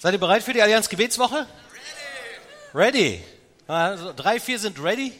[0.00, 1.44] Seid ihr bereit für die Allianz Gebetswoche?
[2.72, 3.20] Ready.
[3.20, 3.24] Ready.
[3.66, 5.12] Also drei, vier sind ready.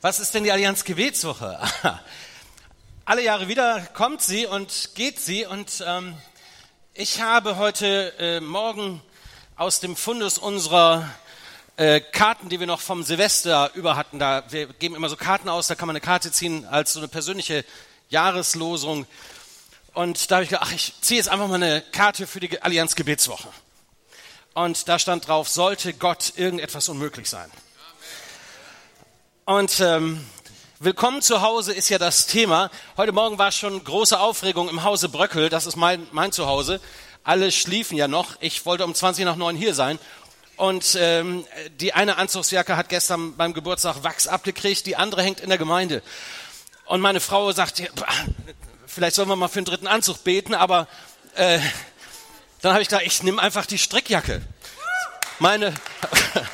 [0.00, 1.58] Was ist denn die Allianz Gebetswoche?
[3.04, 6.14] Alle Jahre wieder kommt sie und geht sie und ähm,
[6.94, 9.02] ich habe heute äh, Morgen
[9.56, 11.10] aus dem Fundus unserer
[11.76, 15.48] äh, Karten, die wir noch vom Silvester über hatten, da wir geben immer so Karten
[15.48, 17.64] aus, da kann man eine Karte ziehen als so eine persönliche
[18.08, 19.04] Jahreslosung.
[19.94, 22.62] Und da habe ich gedacht, ach, ich ziehe jetzt einfach mal eine Karte für die
[22.62, 23.48] Allianz Gebetswoche.
[24.54, 27.50] Und da stand drauf, sollte Gott irgendetwas unmöglich sein.
[29.44, 30.24] Und ähm,
[30.78, 32.68] Willkommen zu Hause ist ja das Thema.
[32.96, 35.48] Heute Morgen war schon große Aufregung im Hause Bröckel.
[35.48, 36.80] Das ist mein, mein Zuhause.
[37.22, 38.34] Alle schliefen ja noch.
[38.40, 40.00] Ich wollte um 20 nach 9 hier sein.
[40.56, 41.44] Und ähm,
[41.78, 46.02] die eine Anzugsjacke hat gestern beim Geburtstag Wachs abgekriegt, die andere hängt in der Gemeinde.
[46.86, 47.80] Und meine Frau sagt,
[48.84, 50.88] vielleicht sollen wir mal für einen dritten Anzug beten, aber
[51.36, 51.60] äh,
[52.62, 54.40] dann habe ich gedacht, ich nehme einfach die Strickjacke.
[55.38, 55.74] Meine,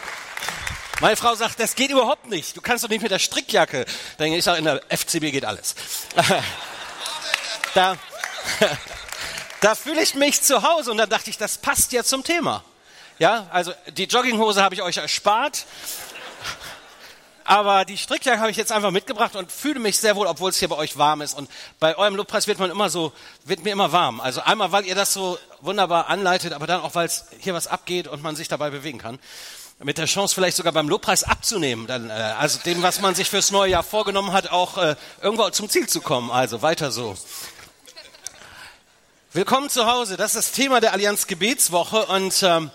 [1.00, 2.56] meine Frau sagt, das geht überhaupt nicht.
[2.56, 3.84] Du kannst doch nicht mit der Strickjacke.
[4.16, 5.74] Dann ich sage, in der FCB geht alles.
[7.74, 7.96] Da,
[9.60, 12.64] da fühle ich mich zu Hause und da dachte ich, das passt ja zum Thema.
[13.18, 15.66] Ja, also die Jogginghose habe ich euch erspart.
[17.48, 20.58] Aber die Strickjacke habe ich jetzt einfach mitgebracht und fühle mich sehr wohl, obwohl es
[20.58, 21.32] hier bei euch warm ist.
[21.32, 21.48] Und
[21.80, 23.10] bei eurem Lobpreis wird man immer so,
[23.46, 24.20] wird mir immer warm.
[24.20, 27.66] Also einmal, weil ihr das so wunderbar anleitet, aber dann auch, weil es hier was
[27.66, 29.18] abgeht und man sich dabei bewegen kann.
[29.78, 33.30] Mit der Chance vielleicht sogar beim Lobpreis abzunehmen, dann, äh, also dem, was man sich
[33.30, 36.30] fürs neue Jahr vorgenommen hat, auch äh, irgendwo zum Ziel zu kommen.
[36.30, 37.16] Also weiter so.
[39.32, 40.18] Willkommen zu Hause.
[40.18, 42.70] Das ist das Thema der Allianz Gebetswoche und ähm,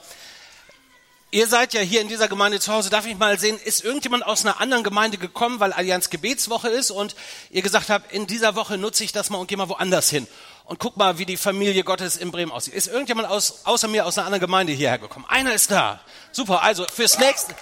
[1.34, 2.92] Ihr seid ja hier in dieser Gemeinde zu Hause.
[2.92, 6.92] Darf ich mal sehen, ist irgendjemand aus einer anderen Gemeinde gekommen, weil Allianz Gebetswoche ist
[6.92, 7.16] und
[7.50, 10.28] ihr gesagt habt, in dieser Woche nutze ich das mal und gehe mal woanders hin
[10.66, 12.76] und guck mal, wie die Familie Gottes in Bremen aussieht.
[12.76, 15.26] Ist irgendjemand aus, außer mir aus einer anderen Gemeinde hierher gekommen?
[15.28, 16.02] Einer ist da.
[16.32, 16.62] Super.
[16.62, 17.56] Also fürs nächste,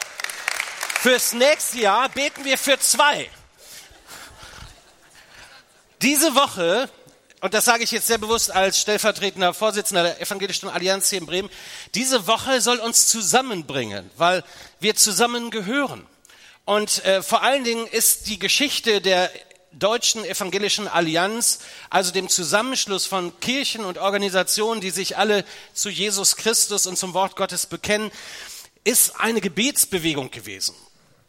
[0.99, 3.29] fürs nächste Jahr beten wir für zwei.
[6.01, 6.89] Diese Woche
[7.41, 11.25] und das sage ich jetzt sehr bewusst als stellvertretender Vorsitzender der Evangelischen Allianz hier in
[11.25, 11.49] Bremen,
[11.95, 14.43] diese Woche soll uns zusammenbringen, weil
[14.79, 16.05] wir zusammengehören.
[16.65, 19.31] Und äh, vor allen Dingen ist die Geschichte der
[19.71, 21.59] deutschen evangelischen Allianz,
[21.89, 25.43] also dem Zusammenschluss von Kirchen und Organisationen, die sich alle
[25.73, 28.11] zu Jesus Christus und zum Wort Gottes bekennen,
[28.83, 30.75] ist eine Gebetsbewegung gewesen,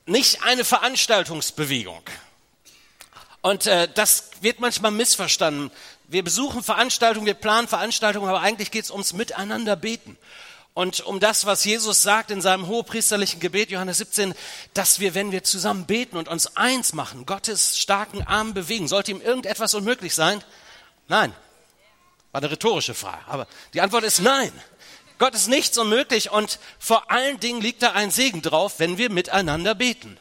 [0.04, 2.02] nicht eine Veranstaltungsbewegung.
[3.42, 5.72] Und äh, das wird manchmal missverstanden
[6.12, 10.18] wir besuchen Veranstaltungen, wir planen Veranstaltungen, aber eigentlich geht es ums Miteinander beten.
[10.74, 14.34] Und um das, was Jesus sagt in seinem hohepriesterlichen Gebet, Johannes 17,
[14.72, 19.10] dass wir, wenn wir zusammen beten und uns eins machen, Gottes starken Arm bewegen, sollte
[19.10, 20.42] ihm irgendetwas unmöglich sein?
[21.08, 21.34] Nein.
[22.32, 23.22] War eine rhetorische Frage.
[23.26, 24.52] Aber die Antwort ist nein.
[25.18, 29.10] Gott ist nichts unmöglich und vor allen Dingen liegt da ein Segen drauf, wenn wir
[29.10, 30.16] miteinander beten.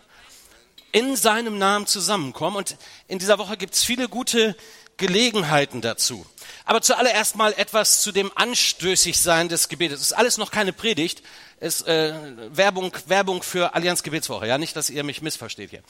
[0.92, 2.58] In seinem Namen zusammenkommen.
[2.58, 2.76] Und
[3.08, 4.56] in dieser Woche gibt es viele gute
[5.02, 6.26] Gelegenheiten dazu.
[6.64, 10.00] Aber zuallererst mal etwas zu dem Anstößigsein des Gebetes.
[10.00, 11.24] Es ist alles noch keine Predigt,
[11.60, 12.14] es ist äh,
[12.56, 14.48] Werbung, Werbung für Allianz Gebetswoche.
[14.48, 15.82] Ja, nicht, dass ihr mich missversteht hier.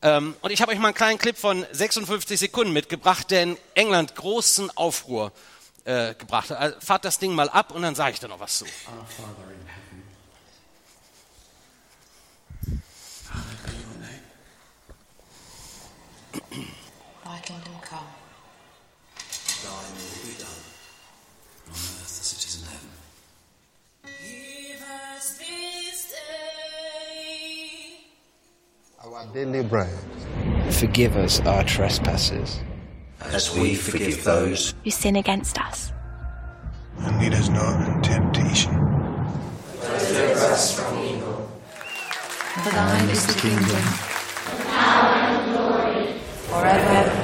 [0.00, 3.58] Ähm, und ich habe euch mal einen kleinen Clip von 56 Sekunden mitgebracht, der in
[3.74, 5.30] England großen Aufruhr
[5.84, 6.58] äh, gebracht hat.
[6.58, 8.66] Also, fahrt das Ding mal ab und dann sage ich da noch was zu.
[29.32, 29.92] Daily bread.
[30.70, 32.60] Forgive us our trespasses,
[33.20, 35.92] as we forgive those who sin against us.
[36.98, 38.72] And lead us not in temptation.
[39.80, 41.48] Deliver us from evil.
[42.62, 46.18] For thine is the kingdom, the power, and glory,
[46.48, 47.21] forever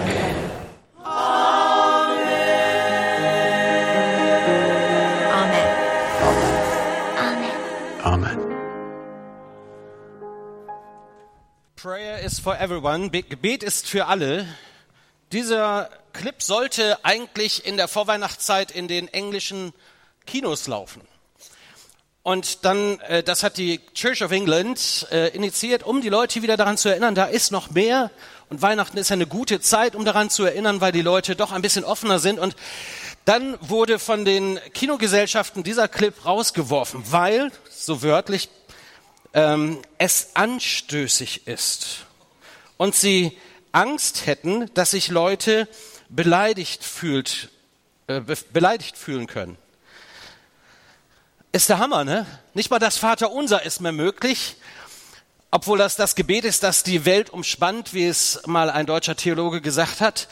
[12.29, 13.09] is for everyone.
[13.09, 14.47] Gebet ist für alle.
[15.33, 19.73] Dieser Clip sollte eigentlich in der Vorweihnachtszeit in den englischen
[20.27, 21.01] Kinos laufen.
[22.23, 26.59] Und dann, äh, das hat die Church of England äh, initiiert, um die Leute wieder
[26.59, 28.11] daran zu erinnern, da ist noch mehr.
[28.51, 31.63] Und Weihnachten ist eine gute Zeit, um daran zu erinnern, weil die Leute doch ein
[31.63, 32.39] bisschen offener sind.
[32.39, 32.57] Und
[33.25, 38.51] dann wurde von den Kinogesellschaften dieser Clip rausgeworfen, weil, so wörtlich,
[39.33, 42.08] ähm, es anstößig ist
[42.79, 43.37] und sie
[43.73, 45.69] Angst hätten, dass sich Leute
[46.09, 47.51] beleidigt fühlt,
[48.07, 48.23] äh,
[48.53, 49.59] beleidigt fühlen können.
[51.53, 52.27] ist der Hammer, ne?
[52.55, 54.57] Nicht mal das Vaterunser ist mehr möglich,
[55.51, 59.61] obwohl das das Gebet ist, das die Welt umspannt, wie es mal ein deutscher Theologe
[59.61, 60.29] gesagt hat.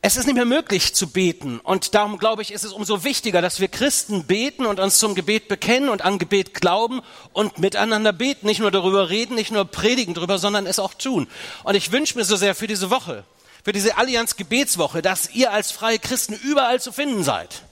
[0.00, 1.58] Es ist nicht mehr möglich zu beten.
[1.58, 5.16] Und darum glaube ich, ist es umso wichtiger, dass wir Christen beten und uns zum
[5.16, 7.00] Gebet bekennen und an Gebet glauben
[7.32, 8.46] und miteinander beten.
[8.46, 11.26] Nicht nur darüber reden, nicht nur predigen darüber, sondern es auch tun.
[11.64, 13.24] Und ich wünsche mir so sehr für diese Woche,
[13.64, 17.62] für diese Allianz Gebetswoche, dass ihr als freie Christen überall zu finden seid.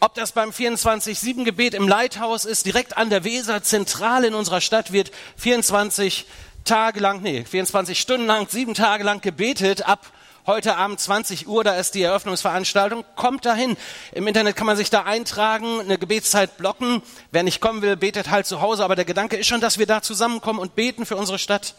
[0.00, 4.60] Ob das beim 24-7 Gebet im Leithaus ist, direkt an der Weser, zentral in unserer
[4.60, 6.26] Stadt wird 24
[6.64, 10.12] Tage lang, nee, 24 Stunden lang, sieben Tage lang gebetet ab
[10.46, 13.04] heute Abend 20 Uhr, da ist die Eröffnungsveranstaltung.
[13.16, 13.76] Kommt dahin.
[14.12, 17.02] Im Internet kann man sich da eintragen, eine Gebetszeit blocken.
[17.30, 18.84] Wer nicht kommen will, betet halt zu Hause.
[18.84, 21.74] Aber der Gedanke ist schon, dass wir da zusammenkommen und beten für unsere Stadt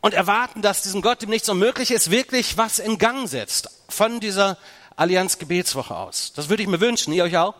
[0.00, 4.20] und erwarten, dass diesem Gott, dem nichts unmöglich ist, wirklich was in Gang setzt von
[4.20, 4.58] dieser
[4.94, 6.32] Allianz Gebetswoche aus.
[6.34, 7.12] Das würde ich mir wünschen.
[7.12, 7.54] Ihr euch auch?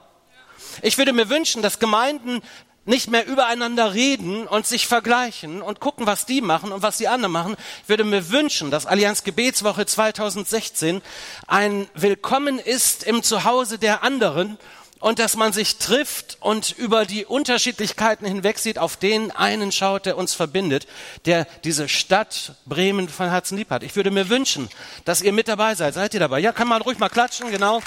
[0.82, 2.43] Ich würde mir wünschen, dass Gemeinden
[2.88, 7.06] nicht mehr übereinander reden und sich vergleichen und gucken, was die machen und was die
[7.06, 7.56] anderen machen.
[7.82, 11.02] Ich würde mir wünschen, dass Allianz Gebetswoche 2016
[11.46, 14.56] ein Willkommen ist im Zuhause der anderen
[15.00, 20.06] und dass man sich trifft und über die Unterschiedlichkeiten hinweg sieht, auf den einen schaut,
[20.06, 20.87] der uns verbindet,
[21.26, 23.82] der diese Stadt Bremen von Herzen lieb hat.
[23.82, 24.69] Ich würde mir wünschen,
[25.05, 25.93] dass ihr mit dabei seid.
[25.93, 26.41] Seid ihr dabei?
[26.41, 27.82] Ja, kann man ruhig mal klatschen, genau.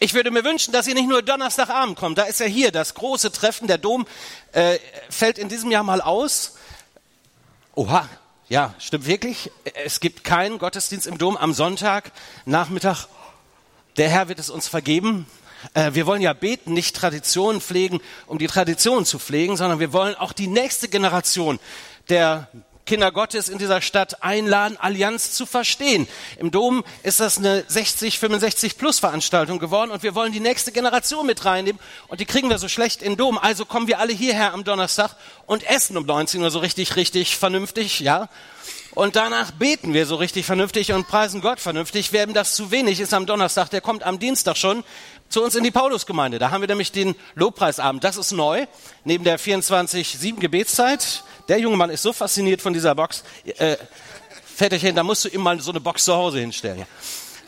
[0.00, 2.18] Ich würde mir wünschen, dass ihr nicht nur Donnerstagabend kommt.
[2.18, 3.66] Da ist ja hier das große Treffen.
[3.66, 4.06] Der Dom
[4.52, 4.78] äh,
[5.10, 6.54] fällt in diesem Jahr mal aus.
[7.74, 8.08] Oha,
[8.48, 9.50] ja, stimmt wirklich.
[9.84, 12.12] Es gibt keinen Gottesdienst im Dom am Sonntag
[12.44, 13.08] Nachmittag.
[13.96, 15.26] Der Herr wird es uns vergeben.
[15.74, 19.92] Äh, wir wollen ja beten, nicht Traditionen pflegen, um die Tradition zu pflegen, sondern wir
[19.92, 21.58] wollen auch die nächste Generation
[22.08, 22.48] der
[22.88, 26.08] Kinder Gottes in dieser Stadt einladen, Allianz zu verstehen.
[26.38, 30.72] Im Dom ist das eine 60, 65 plus Veranstaltung geworden und wir wollen die nächste
[30.72, 33.36] Generation mit reinnehmen und die kriegen wir so schlecht in Dom.
[33.36, 37.36] Also kommen wir alle hierher am Donnerstag und essen um 19 Uhr so richtig, richtig
[37.36, 38.30] vernünftig, ja.
[38.94, 42.12] Und danach beten wir so richtig vernünftig und preisen Gott vernünftig.
[42.12, 44.82] Wer ihm das zu wenig ist am Donnerstag, der kommt am Dienstag schon
[45.28, 46.38] zu uns in die Paulusgemeinde.
[46.38, 48.02] Da haben wir nämlich den Lobpreisabend.
[48.02, 48.66] Das ist neu.
[49.04, 53.24] Neben der 24-7 Gebetszeit der junge Mann ist so fasziniert von dieser Box.
[53.44, 53.76] Äh,
[54.54, 56.86] Väterchen, da musst du ihm mal so eine Box zu Hause hinstellen.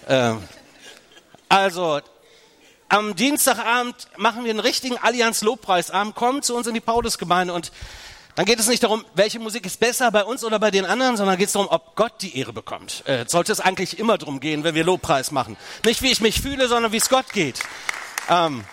[0.09, 0.33] Ja.
[0.33, 0.37] Äh,
[1.49, 2.01] also,
[2.89, 6.15] am Dienstagabend machen wir einen richtigen Allianz-Lobpreisabend.
[6.15, 7.73] Kommt zu uns in die Paulusgemeinde und
[8.35, 11.17] dann geht es nicht darum, welche Musik ist besser bei uns oder bei den anderen,
[11.17, 13.03] sondern geht es darum, ob Gott die Ehre bekommt.
[13.07, 15.57] Äh, sollte es eigentlich immer darum gehen, wenn wir Lobpreis machen.
[15.85, 17.61] Nicht wie ich mich fühle, sondern wie es Gott geht.
[18.29, 18.65] Ähm,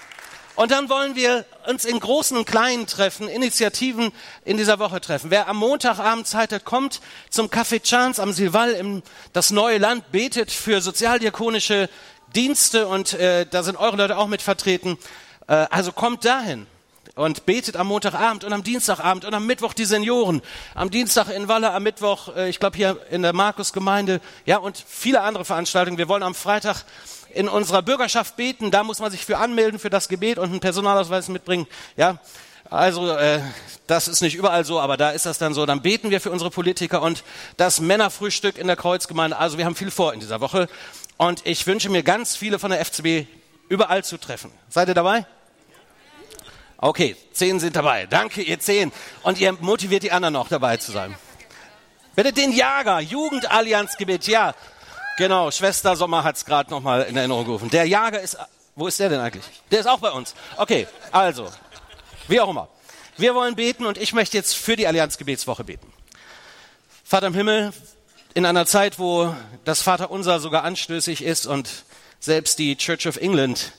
[0.55, 4.11] und dann wollen wir uns in großen und kleinen Treffen, Initiativen
[4.43, 5.29] in dieser Woche treffen.
[5.29, 6.99] Wer am Montagabend Zeit hat, kommt
[7.29, 11.89] zum Café Chance am Silval im das neue Land, betet für sozialdiakonische
[12.35, 14.97] Dienste und äh, da sind eure Leute auch mit vertreten.
[15.47, 16.65] Äh, also kommt dahin
[17.17, 20.41] und betet am Montagabend und am Dienstagabend und am Mittwoch die Senioren,
[20.75, 24.81] am Dienstag in Walle, am Mittwoch, äh, ich glaube hier in der Markusgemeinde, ja und
[24.87, 25.97] viele andere Veranstaltungen.
[25.97, 26.85] Wir wollen am Freitag
[27.33, 30.59] in unserer Bürgerschaft beten, da muss man sich für anmelden für das Gebet und einen
[30.59, 31.67] Personalausweis mitbringen.
[31.97, 32.19] Ja,
[32.69, 33.41] also äh,
[33.87, 35.65] das ist nicht überall so, aber da ist das dann so.
[35.65, 37.23] Dann beten wir für unsere Politiker und
[37.55, 39.37] das Männerfrühstück in der Kreuzgemeinde.
[39.37, 40.67] Also wir haben viel vor in dieser Woche
[41.17, 43.25] und ich wünsche mir ganz viele von der FCB
[43.69, 44.51] überall zu treffen.
[44.69, 45.25] Seid ihr dabei?
[46.79, 48.05] Okay, zehn sind dabei.
[48.05, 48.91] Danke, ihr zehn.
[49.23, 51.15] Und ihr motiviert die anderen noch dabei zu sein.
[52.15, 54.53] Bitte den Jager, Jugendallianzgebet, ja.
[55.17, 57.69] Genau, Schwester Sommer hat es gerade nochmal in Erinnerung gerufen.
[57.71, 58.37] Der Jager ist,
[58.75, 59.45] wo ist der denn eigentlich?
[59.71, 60.35] Der ist auch bei uns.
[60.57, 61.49] Okay, also,
[62.27, 62.67] wie auch immer.
[63.17, 65.91] Wir wollen beten und ich möchte jetzt für die Allianz Gebetswoche beten.
[67.03, 67.73] Vater im Himmel,
[68.35, 69.33] in einer Zeit, wo
[69.65, 71.85] das Vaterunser sogar anstößig ist und
[72.19, 73.71] selbst die Church of England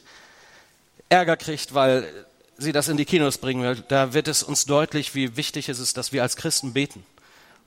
[1.09, 2.27] Ärger kriegt, weil
[2.59, 5.79] sie das in die Kinos bringen will, da wird es uns deutlich, wie wichtig es
[5.79, 7.07] ist, dass wir als Christen beten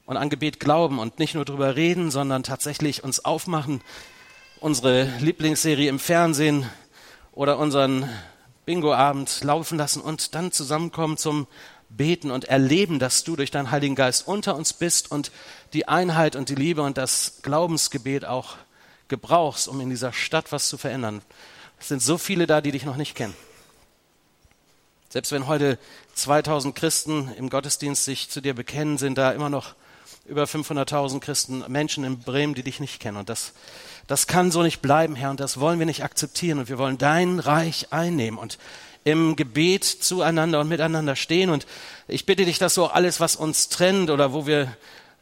[0.06, 3.82] und an Gebet glauben und nicht nur drüber reden, sondern tatsächlich uns aufmachen,
[4.60, 6.70] unsere Lieblingsserie im Fernsehen
[7.32, 8.08] oder unseren
[8.66, 11.48] Bingo-Abend laufen lassen und dann zusammenkommen zum
[11.90, 15.32] Beten und erleben, dass du durch deinen Heiligen Geist unter uns bist und
[15.72, 18.58] die Einheit und die Liebe und das Glaubensgebet auch
[19.08, 21.22] gebrauchst, um in dieser Stadt was zu verändern.
[21.80, 23.36] Es sind so viele da, die dich noch nicht kennen.
[25.12, 25.78] Selbst wenn heute
[26.16, 29.76] 2000 Christen im Gottesdienst sich zu dir bekennen, sind da immer noch
[30.26, 33.18] über 500.000 Christen, Menschen in Bremen, die dich nicht kennen.
[33.18, 33.52] Und das,
[34.08, 36.60] das kann so nicht bleiben, Herr, und das wollen wir nicht akzeptieren.
[36.60, 38.58] Und wir wollen dein Reich einnehmen und
[39.04, 41.50] im Gebet zueinander und miteinander stehen.
[41.50, 41.68] Und
[42.08, 44.74] ich bitte dich, dass so alles, was uns trennt oder wo wir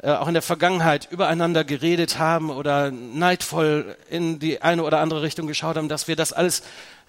[0.01, 5.21] äh, auch in der Vergangenheit übereinander geredet haben oder neidvoll in die eine oder andere
[5.21, 6.63] Richtung geschaut haben, dass wir das alles,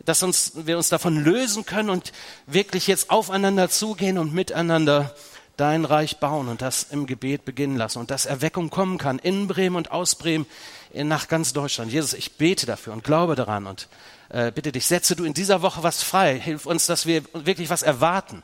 [0.05, 2.13] dass uns, wir uns davon lösen können und
[2.47, 5.15] wirklich jetzt aufeinander zugehen und miteinander
[5.57, 9.47] dein Reich bauen und das im Gebet beginnen lassen und dass Erweckung kommen kann in
[9.47, 10.47] Bremen und aus Bremen
[10.93, 11.93] nach ganz Deutschland.
[11.93, 13.89] Jesus, ich bete dafür und glaube daran und
[14.31, 16.41] äh, bitte dich, setze du in dieser Woche was frei.
[16.41, 18.43] Hilf uns, dass wir wirklich was erwarten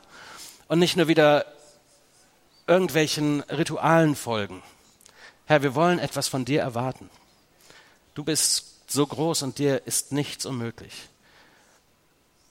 [0.69, 1.45] und nicht nur wieder
[2.67, 4.61] irgendwelchen Ritualen folgen.
[5.45, 7.09] Herr, wir wollen etwas von dir erwarten.
[8.13, 10.93] Du bist so groß und dir ist nichts unmöglich.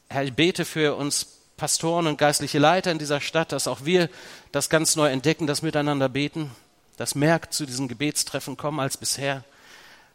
[0.09, 4.11] Herr, ich bete für uns Pastoren und geistliche Leiter in dieser Stadt, dass auch wir
[4.53, 6.51] das ganz neu entdecken, das Miteinander beten,
[6.97, 9.45] das merkt zu diesen Gebetstreffen kommen als bisher.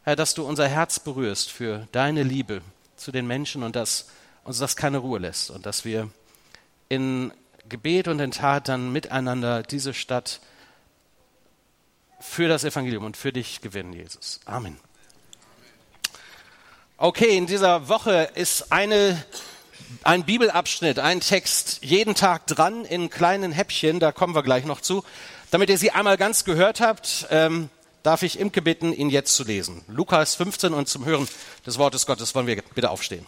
[0.04, 2.62] Herr, dass du unser Herz berührst für deine Liebe
[2.96, 4.08] zu den Menschen und dass
[4.44, 6.08] uns das keine Ruhe lässt und dass wir
[6.88, 7.32] in
[7.72, 10.40] Gebet und in Tat dann miteinander diese Stadt
[12.20, 14.38] für das Evangelium und für dich gewinnen, Jesus.
[14.44, 14.78] Amen.
[16.96, 19.20] Okay, in dieser Woche ist eine
[20.04, 24.80] ein Bibelabschnitt, ein Text jeden Tag dran in kleinen Häppchen, da kommen wir gleich noch
[24.80, 25.04] zu.
[25.50, 27.68] Damit ihr sie einmal ganz gehört habt, ähm,
[28.02, 29.84] darf ich Imke bitten, ihn jetzt zu lesen.
[29.88, 31.28] Lukas 15 und zum Hören
[31.66, 33.26] des Wortes Gottes wollen wir bitte aufstehen.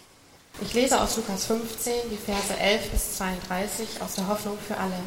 [0.60, 5.00] Ich lese aus Lukas 15 die Verse 11 bis 32 aus der Hoffnung für alle.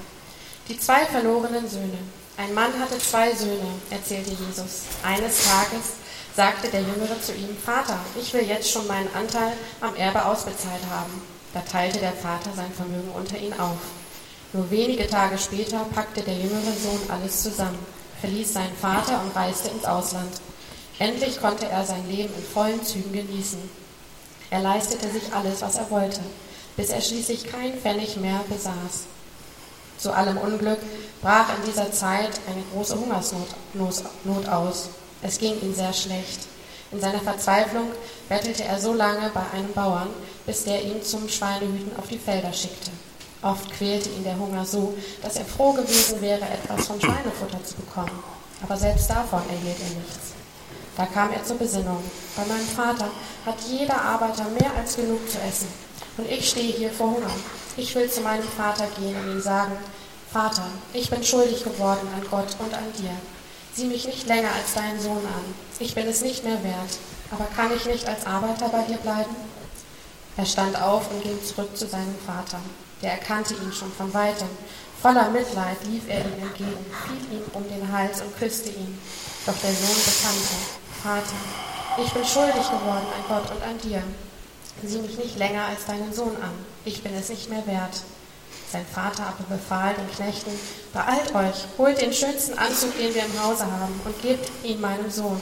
[0.67, 1.97] Die zwei verlorenen Söhne.
[2.35, 4.81] Ein Mann hatte zwei Söhne, erzählte Jesus.
[5.03, 5.93] Eines Tages
[6.35, 10.83] sagte der Jüngere zu ihm, Vater, ich will jetzt schon meinen Anteil am Erbe ausbezahlt
[10.91, 11.21] haben.
[11.53, 13.77] Da teilte der Vater sein Vermögen unter ihn auf.
[14.51, 17.79] Nur wenige Tage später packte der jüngere Sohn alles zusammen,
[18.19, 20.41] verließ seinen Vater und reiste ins Ausland.
[20.99, 23.86] Endlich konnte er sein Leben in vollen Zügen genießen.
[24.49, 26.21] Er leistete sich alles, was er wollte,
[26.77, 29.05] bis er schließlich kein Pfennig mehr besaß.
[29.97, 30.79] Zu allem Unglück
[31.21, 34.89] brach in dieser Zeit eine große Hungersnot Not aus.
[35.21, 36.41] Es ging ihm sehr schlecht.
[36.91, 37.91] In seiner Verzweiflung
[38.29, 40.09] bettelte er so lange bei einem Bauern,
[40.45, 42.91] bis der ihn zum Schweinehüten auf die Felder schickte.
[43.41, 47.75] Oft quälte ihn der Hunger so, dass er froh gewesen wäre, etwas von Schweinefutter zu
[47.75, 48.23] bekommen.
[48.63, 50.36] Aber selbst davon erhielt er nichts.
[50.97, 52.03] Da kam er zur Besinnung.
[52.35, 53.09] Bei meinem Vater
[53.45, 55.67] hat jeder Arbeiter mehr als genug zu essen.
[56.17, 57.29] Und ich stehe hier vor Hunger.
[57.77, 59.77] Ich will zu meinem Vater gehen und ihm sagen,
[60.33, 63.11] Vater, ich bin schuldig geworden an Gott und an dir.
[63.75, 65.53] Sieh mich nicht länger als deinen Sohn an.
[65.77, 66.97] Ich bin es nicht mehr wert.
[67.29, 69.35] Aber kann ich nicht als Arbeiter bei dir bleiben?
[70.35, 72.59] Er stand auf und ging zurück zu seinem Vater.
[73.03, 74.47] Der erkannte ihn schon von weitem.
[75.01, 78.97] Voller Mitleid lief er ihm entgegen, fiel ihm um den Hals und küsste ihn.
[79.45, 80.55] Doch der Sohn bekannte,
[81.03, 81.35] Vater,
[82.03, 84.01] ich bin schuldig geworden an Gott und an dir.
[84.83, 86.53] Sieh mich nicht länger als deinen Sohn an.
[86.85, 88.01] Ich bin es nicht mehr wert.
[88.71, 90.51] Sein Vater aber befahl den Knechten,
[90.93, 95.09] beeilt euch, holt den schönsten Anzug, den wir im Hause haben, und gebt ihn meinem
[95.09, 95.39] Sohn.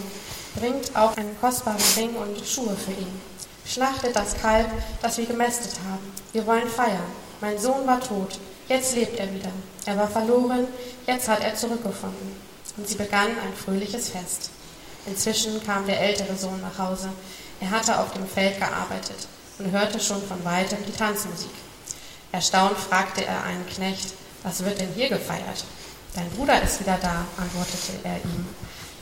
[0.56, 3.22] Bringt auch einen kostbaren Ring und Schuhe für ihn.
[3.66, 4.70] Schlachtet das Kalb,
[5.02, 6.14] das wir gemästet haben.
[6.34, 7.12] Wir wollen feiern.
[7.42, 9.52] Mein Sohn war tot, jetzt lebt er wieder.
[9.86, 10.68] Er war verloren,
[11.08, 12.36] jetzt hat er zurückgefunden.
[12.78, 14.52] Und sie begannen ein fröhliches Fest.
[15.06, 17.10] Inzwischen kam der ältere Sohn nach Hause.
[17.60, 19.28] Er hatte auf dem Feld gearbeitet
[19.60, 21.52] und hörte schon von weitem die Tanzmusik.
[22.32, 25.64] Erstaunt fragte er einen Knecht, was wird denn hier gefeiert?
[26.16, 28.46] Dein Bruder ist wieder da, antwortete er ihm.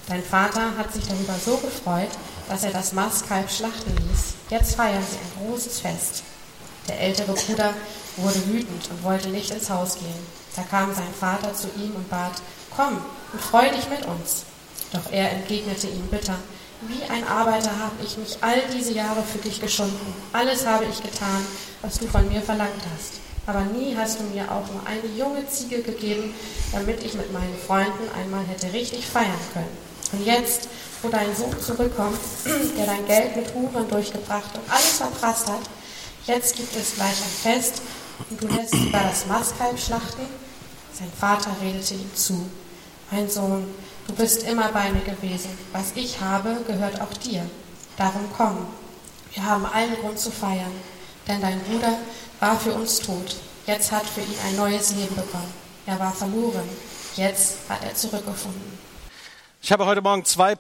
[0.08, 2.10] Dein Vater hat sich darüber so gefreut,
[2.50, 4.34] dass er das Mastkalb schlachten ließ.
[4.50, 6.24] Jetzt feiern sie ein großes Fest.
[6.88, 7.74] Der ältere Bruder
[8.18, 10.28] wurde wütend und wollte nicht ins Haus gehen.
[10.56, 12.34] Da kam sein Vater zu ihm und bat,
[12.76, 12.98] komm
[13.32, 14.44] und freu dich mit uns.
[14.94, 16.38] Doch er entgegnete ihm bitter,
[16.88, 20.14] wie ein Arbeiter habe ich mich all diese Jahre für dich geschunden.
[20.32, 21.46] Alles habe ich getan,
[21.82, 23.14] was du von mir verlangt hast.
[23.46, 26.34] Aber nie hast du mir auch nur eine junge Ziege gegeben,
[26.72, 29.78] damit ich mit meinen Freunden einmal hätte richtig feiern können.
[30.14, 30.70] Und jetzt,
[31.02, 32.20] wo dein Sohn zurückkommt,
[32.78, 35.62] der dein Geld mit Huren durchgebracht und alles verprasst hat,
[36.28, 37.82] jetzt gibt es gleich ein Fest
[38.30, 40.26] und du lässt sogar das Mastkalb schlachten?
[40.94, 42.46] Sein Vater redete ihm zu.
[43.12, 43.68] Mein Sohn,
[44.08, 45.50] du bist immer bei mir gewesen.
[45.72, 47.46] Was ich habe, gehört auch dir.
[47.98, 48.68] Darum komm.
[49.34, 50.72] Wir haben allen Grund zu feiern,
[51.28, 51.98] denn dein Bruder
[52.40, 53.36] war für uns tot.
[53.66, 55.54] Jetzt hat für ihn ein neues Leben begonnen.
[55.86, 56.68] Er war verloren.
[57.16, 58.78] Jetzt hat er zurückgefunden.
[59.62, 60.56] Ich habe heute Morgen zwei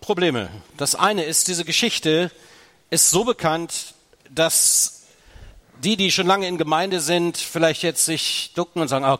[0.00, 0.48] Probleme.
[0.76, 2.30] Das eine ist, diese Geschichte
[2.90, 3.94] ist so bekannt,
[4.30, 5.02] dass
[5.82, 9.18] die, die schon lange in Gemeinde sind, vielleicht jetzt sich ducken und sagen, oh,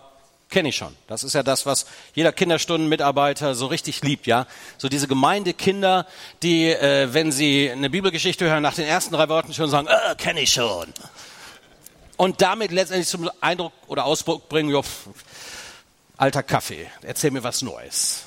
[0.55, 0.95] kenne ich schon.
[1.09, 1.85] Das ist ja das, was
[2.15, 4.47] jeder Kinderstundenmitarbeiter so richtig liebt, ja.
[4.79, 6.07] So diese Gemeindekinder,
[6.45, 10.15] die, äh, wenn sie eine Bibelgeschichte hören, nach den ersten drei Worten schon sagen, oh,
[10.17, 10.87] kenne ich schon.
[12.17, 14.85] Und damit letztendlich zum Eindruck oder Ausdruck bringen, jo,
[16.17, 18.23] alter Kaffee, erzähl mir was Neues.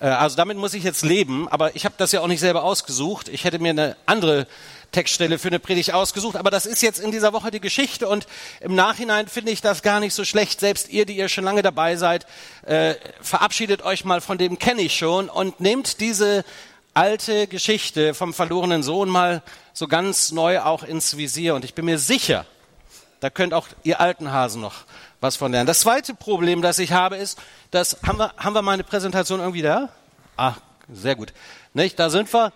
[0.00, 2.62] Äh, also damit muss ich jetzt leben, aber ich habe das ja auch nicht selber
[2.62, 3.28] ausgesucht.
[3.28, 4.46] Ich hätte mir eine andere
[4.92, 8.26] Textstelle für eine Predigt ausgesucht, aber das ist jetzt in dieser Woche die Geschichte und
[8.60, 10.60] im Nachhinein finde ich das gar nicht so schlecht.
[10.60, 12.26] Selbst ihr, die ihr schon lange dabei seid,
[12.66, 16.44] äh, verabschiedet euch mal von dem kenne ich schon und nehmt diese
[16.94, 21.86] alte Geschichte vom verlorenen Sohn mal so ganz neu auch ins Visier und ich bin
[21.86, 22.44] mir sicher,
[23.20, 24.84] da könnt auch ihr alten Hasen noch
[25.20, 25.66] was von lernen.
[25.66, 27.38] Das zweite Problem, das ich habe, ist,
[27.70, 29.88] dass haben wir haben wir meine Präsentation irgendwie da?
[30.36, 30.54] Ah,
[30.92, 31.32] sehr gut.
[31.72, 31.98] Nicht?
[31.98, 32.52] Da sind wir.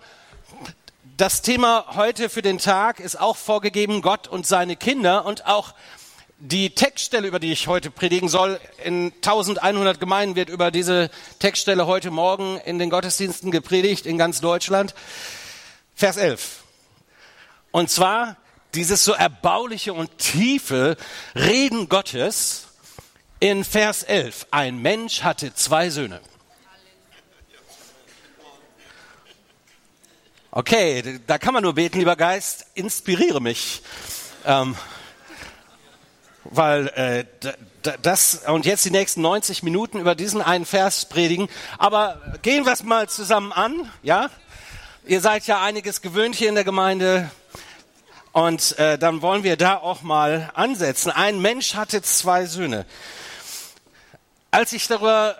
[1.16, 5.73] Das Thema heute für den Tag ist auch vorgegeben, Gott und seine Kinder und auch
[6.38, 11.08] die Textstelle, über die ich heute predigen soll, in 1100 Gemeinden wird über diese
[11.38, 14.94] Textstelle heute Morgen in den Gottesdiensten gepredigt in ganz Deutschland.
[15.94, 16.64] Vers 11.
[17.70, 18.37] Und zwar
[18.75, 20.99] dieses so erbauliche und tiefe
[21.35, 22.66] Reden Gottes
[23.40, 24.49] in Vers 11.
[24.50, 26.20] Ein Mensch hatte zwei Söhne.
[30.58, 33.82] Okay, da kann man nur beten, lieber Geist, inspiriere mich.
[34.46, 34.75] Ähm,
[36.44, 37.26] weil äh,
[38.00, 41.50] das und jetzt die nächsten 90 Minuten über diesen einen Vers predigen.
[41.76, 44.30] Aber gehen wir es mal zusammen an, ja?
[45.04, 47.30] Ihr seid ja einiges gewöhnt hier in der Gemeinde.
[48.32, 51.10] Und äh, dann wollen wir da auch mal ansetzen.
[51.10, 52.86] Ein Mensch hatte zwei Söhne.
[54.50, 55.36] Als ich darüber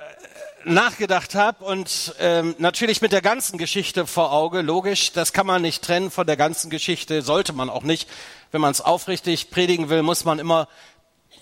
[0.67, 5.63] nachgedacht habe und ähm, natürlich mit der ganzen Geschichte vor Auge, logisch, das kann man
[5.63, 8.09] nicht trennen von der ganzen Geschichte, sollte man auch nicht.
[8.51, 10.69] Wenn man es aufrichtig predigen will, muss man immer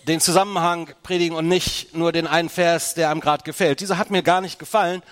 [0.07, 3.81] den Zusammenhang predigen und nicht nur den einen Vers, der einem gerade gefällt.
[3.81, 5.02] Dieser hat mir gar nicht gefallen,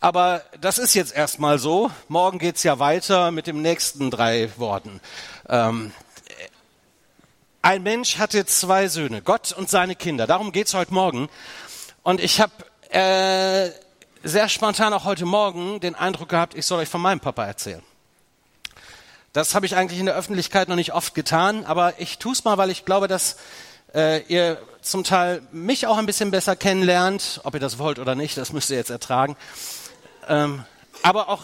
[0.00, 1.90] aber das ist jetzt erstmal so.
[2.08, 5.00] Morgen geht's ja weiter mit den nächsten drei Worten.
[5.48, 5.92] Ähm,
[7.60, 10.26] ein Mensch hatte zwei Söhne, Gott und seine Kinder.
[10.26, 11.28] Darum geht's heute Morgen.
[12.02, 12.52] Und ich habe
[12.92, 13.70] äh,
[14.22, 17.82] sehr spontan auch heute Morgen den Eindruck gehabt, ich soll euch von meinem Papa erzählen.
[19.32, 22.44] Das habe ich eigentlich in der Öffentlichkeit noch nicht oft getan, aber ich tue es
[22.44, 23.36] mal, weil ich glaube, dass
[23.94, 27.40] äh, ihr zum Teil mich auch ein bisschen besser kennenlernt.
[27.44, 29.36] Ob ihr das wollt oder nicht, das müsst ihr jetzt ertragen.
[30.28, 30.64] Ähm,
[31.02, 31.42] aber auch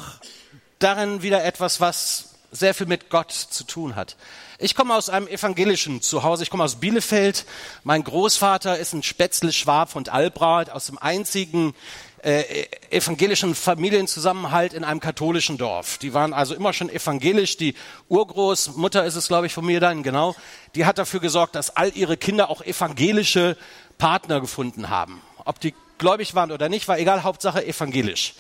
[0.78, 4.16] darin wieder etwas, was sehr viel mit Gott zu tun hat.
[4.58, 6.42] Ich komme aus einem evangelischen Zuhause.
[6.42, 7.44] Ich komme aus Bielefeld.
[7.84, 11.74] Mein Großvater ist ein Spätzle Schwab von Albrat aus dem einzigen
[12.22, 15.98] äh, evangelischen Familienzusammenhalt in einem katholischen Dorf.
[15.98, 17.56] Die waren also immer schon evangelisch.
[17.56, 17.74] Die
[18.08, 20.34] Urgroßmutter ist es, glaube ich, von mir dann, genau.
[20.74, 23.56] Die hat dafür gesorgt, dass all ihre Kinder auch evangelische
[23.98, 25.22] Partner gefunden haben.
[25.44, 28.34] Ob die gläubig waren oder nicht, war egal, Hauptsache evangelisch.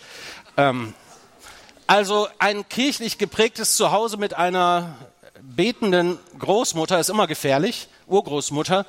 [0.56, 0.94] Ähm,
[1.88, 4.94] also ein kirchlich geprägtes Zuhause mit einer
[5.40, 8.84] betenden Großmutter ist immer gefährlich, Urgroßmutter.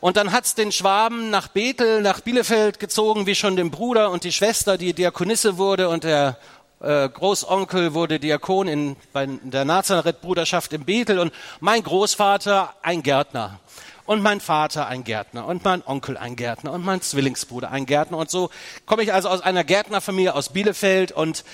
[0.00, 4.24] Und dann hat's den Schwaben nach Bethel, nach Bielefeld gezogen, wie schon den Bruder und
[4.24, 5.88] die Schwester, die Diakonisse wurde.
[5.88, 6.36] Und der
[6.80, 11.18] äh, Großonkel wurde Diakon in, bei der Nazareth-Bruderschaft in Bethel.
[11.18, 13.60] Und mein Großvater ein Gärtner.
[14.04, 15.46] Und mein Vater ein Gärtner.
[15.46, 16.72] Und mein Onkel ein Gärtner.
[16.72, 18.18] Und mein Zwillingsbruder ein Gärtner.
[18.18, 18.50] Und so
[18.84, 21.12] komme ich also aus einer Gärtnerfamilie aus Bielefeld.
[21.12, 21.44] Und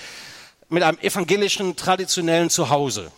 [0.69, 3.11] mit einem evangelischen traditionellen Zuhause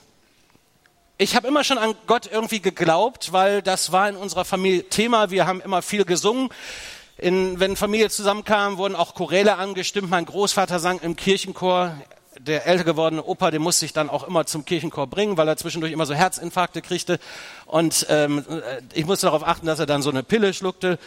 [1.22, 5.30] ich habe immer schon an Gott irgendwie geglaubt, weil das war in unserer Familie Thema.
[5.30, 6.48] Wir haben immer viel gesungen.
[7.18, 10.10] In, wenn Familie zusammenkam, wurden auch Choräle angestimmt.
[10.10, 11.94] Mein Großvater sang im Kirchenchor.
[12.40, 15.58] Der älter gewordene Opa, den musste ich dann auch immer zum Kirchenchor bringen, weil er
[15.58, 17.20] zwischendurch immer so Herzinfarkte kriegte.
[17.66, 18.46] Und ähm,
[18.94, 20.98] ich musste darauf achten, dass er dann so eine Pille schluckte.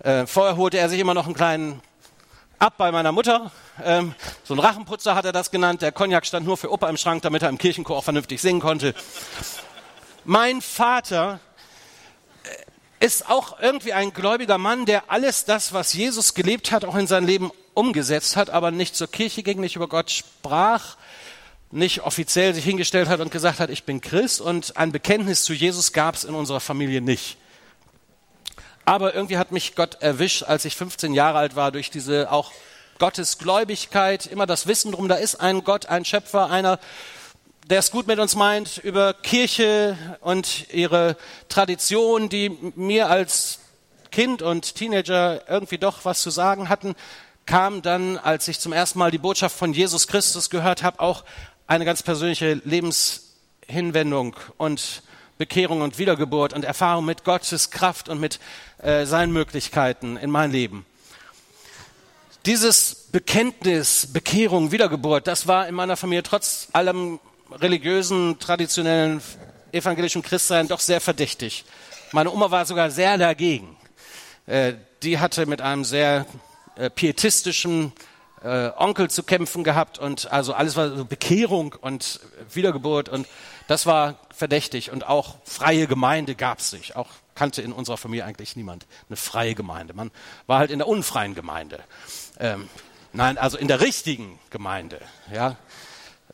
[0.00, 1.80] Äh, vorher holte er sich immer noch einen kleinen
[2.58, 3.50] ab bei meiner Mutter.
[3.82, 5.82] Ähm, so ein Rachenputzer hat er das genannt.
[5.82, 8.60] Der Cognac stand nur für Opa im Schrank, damit er im Kirchenchor auch vernünftig singen
[8.60, 8.94] konnte.
[10.24, 11.40] Mein Vater
[12.44, 16.96] äh, ist auch irgendwie ein gläubiger Mann, der alles das, was Jesus gelebt hat, auch
[16.96, 20.96] in sein Leben umgesetzt hat, aber nicht zur Kirche ging, nicht über Gott sprach,
[21.70, 25.52] nicht offiziell sich hingestellt hat und gesagt hat, ich bin Christ und ein Bekenntnis zu
[25.52, 27.36] Jesus gab es in unserer Familie nicht.
[28.84, 32.52] Aber irgendwie hat mich Gott erwischt, als ich 15 Jahre alt war, durch diese auch
[32.98, 36.78] Gottesgläubigkeit, immer das Wissen drum, da ist ein Gott, ein Schöpfer, einer,
[37.68, 41.16] der es gut mit uns meint, über Kirche und ihre
[41.48, 43.60] Tradition, die mir als
[44.10, 46.94] Kind und Teenager irgendwie doch was zu sagen hatten,
[47.46, 51.24] kam dann, als ich zum ersten Mal die Botschaft von Jesus Christus gehört habe, auch
[51.66, 54.36] eine ganz persönliche Lebenshinwendung.
[54.56, 55.02] Und
[55.38, 58.38] Bekehrung und Wiedergeburt und Erfahrung mit Gottes Kraft und mit
[58.78, 60.86] äh, seinen Möglichkeiten in mein Leben.
[62.46, 67.18] Dieses Bekenntnis, Bekehrung, Wiedergeburt, das war in meiner Familie trotz allem
[67.50, 69.22] religiösen, traditionellen,
[69.72, 71.64] evangelischen Christsein doch sehr verdächtig.
[72.12, 73.76] Meine Oma war sogar sehr dagegen.
[74.46, 76.26] Äh, die hatte mit einem sehr
[76.76, 77.92] äh, pietistischen
[78.42, 82.20] äh, Onkel zu kämpfen gehabt und also alles war so Bekehrung und
[82.52, 83.26] Wiedergeburt und
[83.66, 86.96] das war verdächtig und auch freie Gemeinde gab es nicht.
[86.96, 89.94] Auch kannte in unserer Familie eigentlich niemand eine freie Gemeinde.
[89.94, 90.10] Man
[90.46, 91.82] war halt in der unfreien Gemeinde.
[92.38, 92.68] Ähm,
[93.12, 95.00] nein, also in der richtigen Gemeinde.
[95.32, 95.56] Ja,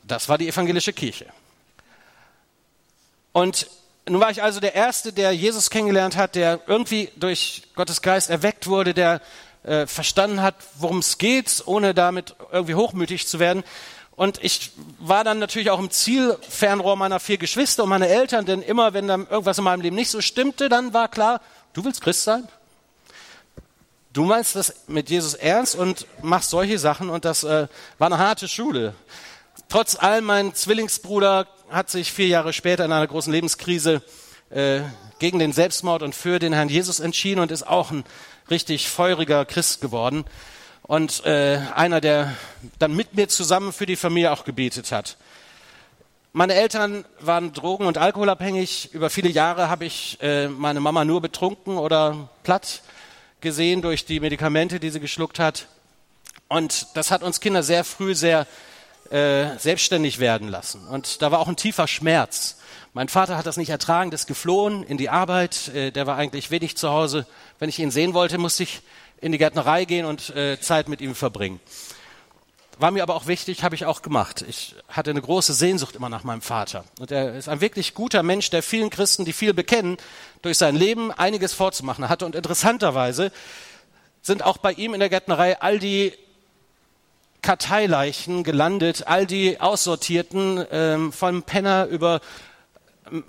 [0.03, 1.27] das war die evangelische Kirche.
[3.31, 3.67] Und
[4.07, 8.29] nun war ich also der Erste, der Jesus kennengelernt hat, der irgendwie durch Gottes Geist
[8.29, 9.21] erweckt wurde, der
[9.63, 13.63] äh, verstanden hat, worum es geht, ohne damit irgendwie hochmütig zu werden.
[14.15, 18.61] Und ich war dann natürlich auch im Zielfernrohr meiner vier Geschwister und meiner Eltern, denn
[18.61, 21.41] immer, wenn dann irgendwas in meinem Leben nicht so stimmte, dann war klar,
[21.73, 22.47] du willst Christ sein?
[24.13, 28.17] Du meinst das mit Jesus ernst und machst solche Sachen und das äh, war eine
[28.17, 28.93] harte Schule.
[29.69, 34.01] Trotz allem, mein Zwillingsbruder hat sich vier Jahre später in einer großen Lebenskrise
[34.49, 34.81] äh,
[35.19, 38.03] gegen den Selbstmord und für den Herrn Jesus entschieden und ist auch ein
[38.49, 40.25] richtig feuriger Christ geworden
[40.91, 42.35] und äh, einer, der
[42.77, 45.15] dann mit mir zusammen für die Familie auch gebetet hat.
[46.33, 48.89] Meine Eltern waren drogen- und alkoholabhängig.
[48.91, 52.81] Über viele Jahre habe ich äh, meine Mama nur betrunken oder platt
[53.39, 55.67] gesehen durch die Medikamente, die sie geschluckt hat.
[56.49, 58.45] Und das hat uns Kinder sehr früh sehr
[59.11, 60.85] äh, selbstständig werden lassen.
[60.89, 62.57] Und da war auch ein tiefer Schmerz.
[62.93, 65.69] Mein Vater hat das nicht ertragen, ist geflohen in die Arbeit.
[65.69, 67.25] Äh, der war eigentlich wenig zu Hause.
[67.59, 68.81] Wenn ich ihn sehen wollte, musste ich
[69.21, 71.59] in die Gärtnerei gehen und äh, Zeit mit ihm verbringen.
[72.79, 74.43] War mir aber auch wichtig, habe ich auch gemacht.
[74.47, 76.83] Ich hatte eine große Sehnsucht immer nach meinem Vater.
[76.99, 79.97] Und er ist ein wirklich guter Mensch, der vielen Christen, die viel bekennen,
[80.41, 82.25] durch sein Leben einiges vorzumachen hatte.
[82.25, 83.31] Und interessanterweise
[84.23, 86.13] sind auch bei ihm in der Gärtnerei all die
[87.43, 92.21] Karteileichen gelandet, all die Aussortierten, ähm, vom Penner über
[93.11, 93.23] ähm,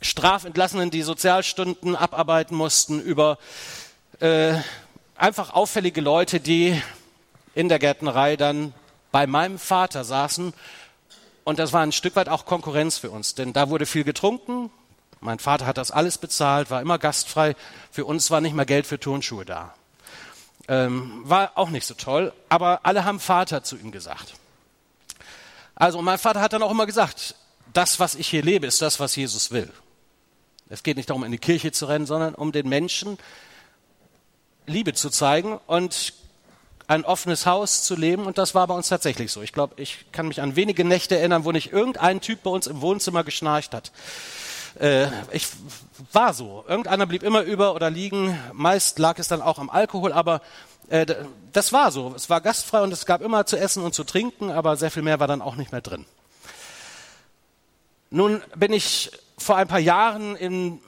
[0.00, 3.38] Strafentlassenen, die Sozialstunden abarbeiten mussten, über
[4.20, 4.54] äh,
[5.22, 6.82] einfach auffällige Leute, die
[7.54, 8.74] in der Gärtnerei dann
[9.12, 10.52] bei meinem Vater saßen.
[11.44, 14.70] Und das war ein Stück weit auch Konkurrenz für uns, denn da wurde viel getrunken.
[15.20, 17.54] Mein Vater hat das alles bezahlt, war immer gastfrei.
[17.92, 19.74] Für uns war nicht mehr Geld für Turnschuhe da.
[20.66, 24.34] Ähm, war auch nicht so toll, aber alle haben Vater zu ihm gesagt.
[25.76, 27.36] Also mein Vater hat dann auch immer gesagt,
[27.72, 29.72] das, was ich hier lebe, ist das, was Jesus will.
[30.68, 33.18] Es geht nicht darum, in die Kirche zu rennen, sondern um den Menschen
[34.66, 36.14] Liebe zu zeigen und
[36.86, 38.26] ein offenes Haus zu leben.
[38.26, 39.42] Und das war bei uns tatsächlich so.
[39.42, 42.66] Ich glaube, ich kann mich an wenige Nächte erinnern, wo nicht irgendein Typ bei uns
[42.66, 43.92] im Wohnzimmer geschnarcht hat.
[44.78, 45.48] Äh, ich
[46.12, 46.64] war so.
[46.68, 48.38] Irgendeiner blieb immer über oder liegen.
[48.52, 50.40] Meist lag es dann auch am Alkohol, aber
[50.88, 51.06] äh,
[51.52, 52.12] das war so.
[52.14, 55.02] Es war gastfrei und es gab immer zu essen und zu trinken, aber sehr viel
[55.02, 56.04] mehr war dann auch nicht mehr drin.
[58.10, 60.80] Nun bin ich vor ein paar Jahren in,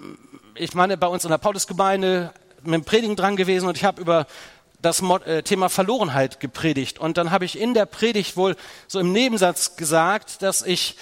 [0.54, 2.32] ich meine, bei uns in der Paulusgemeinde
[2.66, 4.26] mit dem Predigen dran gewesen und ich habe über
[4.80, 6.98] das äh, Thema Verlorenheit gepredigt.
[6.98, 10.96] Und dann habe ich in der Predigt wohl so im Nebensatz gesagt, dass ich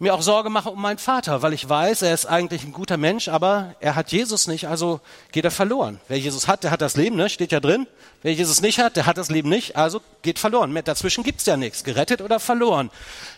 [0.00, 2.96] mir auch Sorge mache um meinen Vater, weil ich weiß, er ist eigentlich ein guter
[2.96, 6.00] Mensch, aber er hat Jesus nicht, also geht er verloren.
[6.08, 7.28] Wer Jesus hat, der hat das Leben, ne?
[7.28, 7.86] steht ja drin.
[8.22, 10.78] Wer Jesus nicht hat, der hat das Leben nicht, also geht verloren.
[10.84, 12.90] Dazwischen gibt's ja nichts, gerettet oder verloren,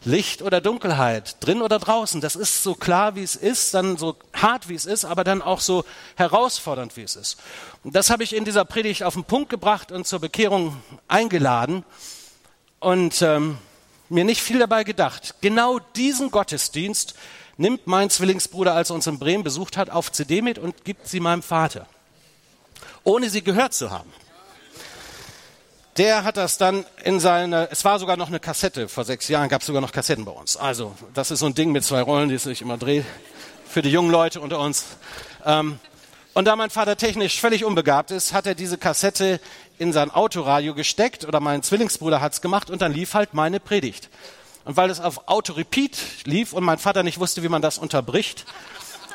[0.05, 2.21] Licht oder Dunkelheit, drin oder draußen.
[2.21, 5.43] Das ist so klar, wie es ist, dann so hart, wie es ist, aber dann
[5.43, 7.39] auch so herausfordernd, wie es ist.
[7.83, 11.85] Und das habe ich in dieser Predigt auf den Punkt gebracht und zur Bekehrung eingeladen.
[12.79, 13.59] Und ähm,
[14.13, 15.35] mir nicht viel dabei gedacht.
[15.41, 17.15] Genau diesen Gottesdienst
[17.57, 21.09] nimmt mein Zwillingsbruder, als er uns in Bremen besucht hat, auf CD mit und gibt
[21.09, 21.87] sie meinem Vater,
[23.05, 24.13] ohne sie gehört zu haben.
[25.99, 29.51] Der hat das dann in seine, es war sogar noch eine Kassette, vor sechs Jahren
[29.51, 30.57] gab es sogar noch Kassetten bei uns.
[30.57, 33.05] Also, das ist so ein Ding mit zwei Rollen, die sich immer dreht,
[33.69, 34.85] für die jungen Leute unter uns.
[35.45, 35.79] Ähm,
[36.33, 39.39] und da mein Vater technisch völlig unbegabt ist, hat er diese Kassette
[39.79, 44.09] in sein Autoradio gesteckt oder mein Zwillingsbruder hat's gemacht und dann lief halt meine Predigt.
[44.65, 48.45] Und weil es auf Auto-Repeat lief und mein Vater nicht wusste, wie man das unterbricht,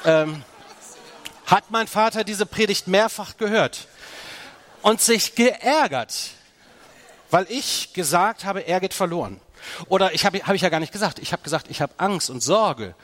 [0.05, 0.43] ähm,
[1.45, 3.87] hat mein Vater diese Predigt mehrfach gehört
[4.81, 6.31] und sich geärgert,
[7.31, 9.39] weil ich gesagt habe, er geht verloren.
[9.87, 11.19] Oder ich habe hab ich ja gar nicht gesagt.
[11.19, 12.95] Ich habe gesagt, ich habe Angst und Sorge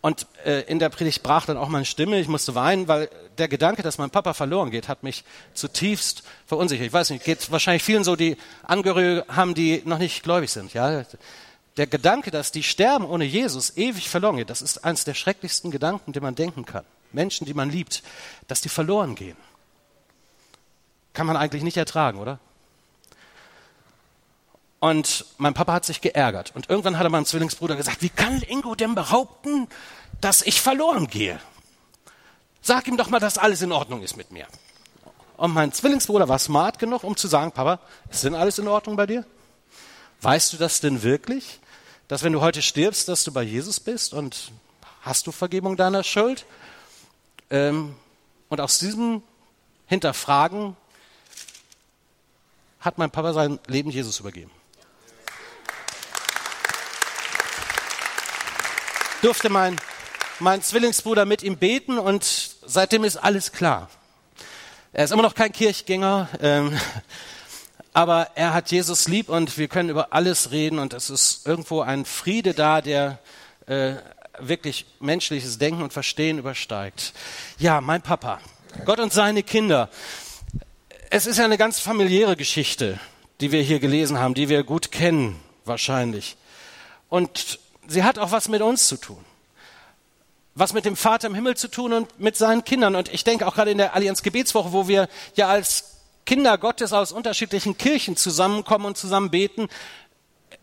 [0.00, 2.20] und äh, in der Predigt brach dann auch meine Stimme.
[2.20, 6.86] Ich musste weinen, weil der Gedanke, dass mein Papa verloren geht, hat mich zutiefst verunsichert.
[6.86, 10.72] Ich weiß nicht, geht wahrscheinlich vielen so, die Angehörige haben, die noch nicht gläubig sind.
[10.72, 11.04] Ja,
[11.76, 15.70] der Gedanke, dass die sterben ohne Jesus ewig verloren geht, das ist eines der schrecklichsten
[15.70, 16.84] Gedanken, den man denken kann.
[17.12, 18.02] Menschen, die man liebt,
[18.46, 19.36] dass die verloren gehen,
[21.12, 22.38] kann man eigentlich nicht ertragen, oder?
[24.80, 26.52] Und mein Papa hat sich geärgert.
[26.54, 29.68] Und irgendwann hat er meinem Zwillingsbruder gesagt, wie kann Ingo denn behaupten,
[30.20, 31.40] dass ich verloren gehe?
[32.62, 34.46] Sag ihm doch mal, dass alles in Ordnung ist mit mir.
[35.36, 38.96] Und mein Zwillingsbruder war smart genug, um zu sagen, Papa, ist denn alles in Ordnung
[38.96, 39.24] bei dir?
[40.20, 41.60] Weißt du das denn wirklich?
[42.08, 44.52] Dass wenn du heute stirbst, dass du bei Jesus bist und
[45.02, 46.44] hast du Vergebung deiner Schuld?
[47.50, 47.94] Ähm,
[48.48, 49.22] und aus diesem
[49.86, 50.76] Hinterfragen
[52.80, 54.50] hat mein Papa sein Leben Jesus übergeben.
[59.20, 59.76] Durfte mein,
[60.38, 62.24] mein Zwillingsbruder mit ihm beten und
[62.64, 63.90] seitdem ist alles klar.
[64.92, 66.78] Er ist immer noch kein Kirchgänger, ähm,
[67.92, 71.80] aber er hat Jesus lieb und wir können über alles reden und es ist irgendwo
[71.80, 73.18] ein Friede da, der
[73.66, 73.94] äh,
[74.38, 77.12] wirklich menschliches Denken und Verstehen übersteigt.
[77.58, 78.38] Ja, mein Papa,
[78.84, 79.88] Gott und seine Kinder.
[81.10, 83.00] Es ist ja eine ganz familiäre Geschichte,
[83.40, 86.36] die wir hier gelesen haben, die wir gut kennen, wahrscheinlich.
[87.08, 89.24] Und sie hat auch was mit uns zu tun.
[90.54, 92.94] Was mit dem Vater im Himmel zu tun und mit seinen Kindern.
[92.94, 95.96] Und ich denke auch gerade in der Allianz Gebetswoche, wo wir ja als
[96.26, 99.68] Kinder Gottes aus unterschiedlichen Kirchen zusammenkommen und zusammen beten,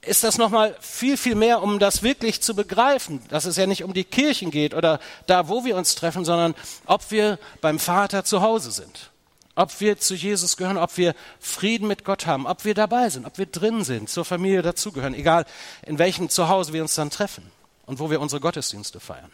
[0.01, 3.83] ist das nochmal viel, viel mehr, um das wirklich zu begreifen, dass es ja nicht
[3.83, 6.53] um die Kirchen geht oder da, wo wir uns treffen, sondern
[6.85, 9.11] ob wir beim Vater zu Hause sind
[9.55, 13.25] ob wir zu Jesus gehören, ob wir Frieden mit Gott haben, ob wir dabei sind,
[13.25, 15.45] ob wir drin sind, zur Familie dazugehören, egal
[15.85, 17.49] in welchem Zuhause wir uns dann treffen
[17.85, 19.31] und wo wir unsere Gottesdienste feiern.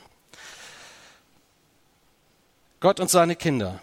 [2.79, 3.81] Gott und seine Kinder.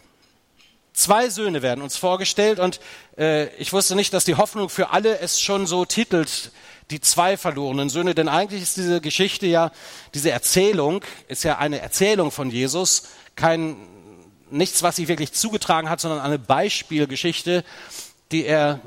[0.92, 2.80] Zwei Söhne werden uns vorgestellt und
[3.16, 6.50] äh, ich wusste nicht, dass die Hoffnung für alle es schon so titelt,
[6.90, 9.70] die zwei verlorenen Söhne, denn eigentlich ist diese Geschichte ja,
[10.14, 13.04] diese Erzählung, ist ja eine Erzählung von Jesus,
[13.36, 13.76] kein
[14.50, 17.64] nichts, was sich wirklich zugetragen hat, sondern eine Beispielgeschichte,
[18.32, 18.80] die er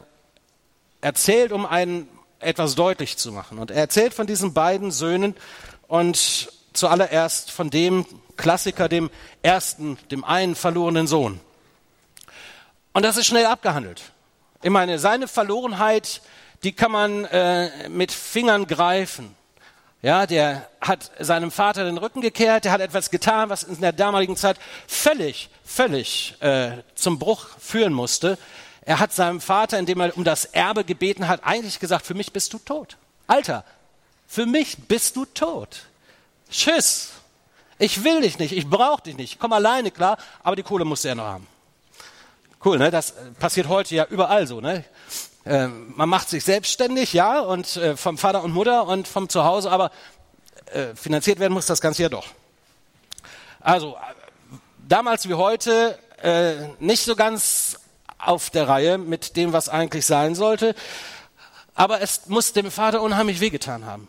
[1.01, 2.07] erzählt, um einen
[2.39, 3.59] etwas deutlich zu machen.
[3.59, 5.35] Und er erzählt von diesen beiden Söhnen
[5.87, 8.05] und zuallererst von dem
[8.37, 9.09] Klassiker, dem
[9.41, 11.39] ersten, dem einen verlorenen Sohn.
[12.93, 14.11] Und das ist schnell abgehandelt.
[14.63, 16.21] Ich meine, seine Verlorenheit,
[16.63, 19.35] die kann man äh, mit Fingern greifen.
[20.01, 23.91] Ja, der hat seinem Vater den Rücken gekehrt, der hat etwas getan, was in der
[23.91, 28.39] damaligen Zeit völlig, völlig äh, zum Bruch führen musste.
[28.83, 32.33] Er hat seinem Vater, indem er um das Erbe gebeten hat, eigentlich gesagt, für mich
[32.33, 32.97] bist du tot.
[33.27, 33.63] Alter,
[34.27, 35.83] für mich bist du tot.
[36.49, 37.11] Tschüss.
[37.77, 40.85] Ich will dich nicht, ich brauche dich nicht, ich komme alleine klar, aber die Kohle
[40.85, 41.47] musst du ja noch haben.
[42.63, 42.91] Cool, ne?
[42.91, 44.83] Das passiert heute ja überall so, ne?
[45.45, 49.71] Äh, man macht sich selbstständig, ja, und äh, vom Vater und Mutter und vom Zuhause,
[49.71, 49.91] aber
[50.67, 52.27] äh, finanziert werden muss das Ganze ja doch.
[53.59, 54.55] Also äh,
[54.87, 57.79] damals wie heute äh, nicht so ganz
[58.17, 60.75] auf der Reihe mit dem, was eigentlich sein sollte,
[61.73, 64.07] aber es muss dem Vater unheimlich wehgetan haben.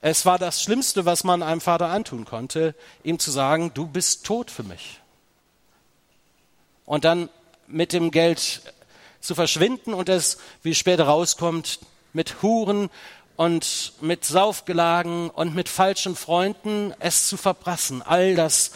[0.00, 4.24] Es war das Schlimmste, was man einem Vater antun konnte, ihm zu sagen, du bist
[4.24, 5.00] tot für mich.
[6.84, 7.28] Und dann
[7.66, 8.62] mit dem Geld
[9.20, 11.80] zu verschwinden und es, wie später rauskommt,
[12.12, 12.90] mit Huren
[13.36, 18.02] und mit Saufgelagen und mit falschen Freunden es zu verprassen.
[18.02, 18.72] All das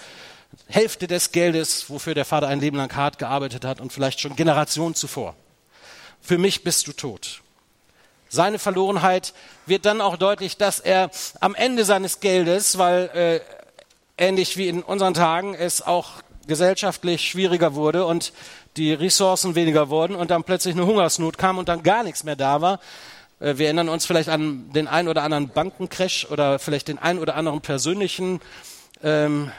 [0.69, 4.37] Hälfte des Geldes, wofür der Vater ein Leben lang hart gearbeitet hat und vielleicht schon
[4.37, 5.35] Generationen zuvor.
[6.21, 7.43] Für mich bist du tot.
[8.29, 9.35] Seine Verlorenheit
[9.67, 13.41] wird dann auch deutlich, dass er am Ende seines Geldes, weil äh,
[14.17, 18.33] ähnlich wie in unseren Tagen es auch gesellschaftlich schwieriger wurde und
[18.77, 22.37] die Ressourcen weniger wurden und dann plötzlich eine Hungersnot kam und dann gar nichts mehr
[22.37, 22.81] da war.
[23.41, 27.19] Äh, wir erinnern uns vielleicht an den einen oder anderen Bankencrash oder vielleicht den einen
[27.19, 28.41] oder anderen persönlichen
[29.03, 29.51] ähm,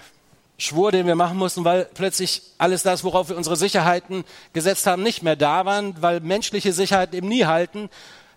[0.58, 4.24] Schwur, den wir machen mussten, weil plötzlich alles das, worauf wir unsere Sicherheiten
[4.54, 7.90] gesetzt haben, nicht mehr da waren, weil menschliche Sicherheiten eben nie halten.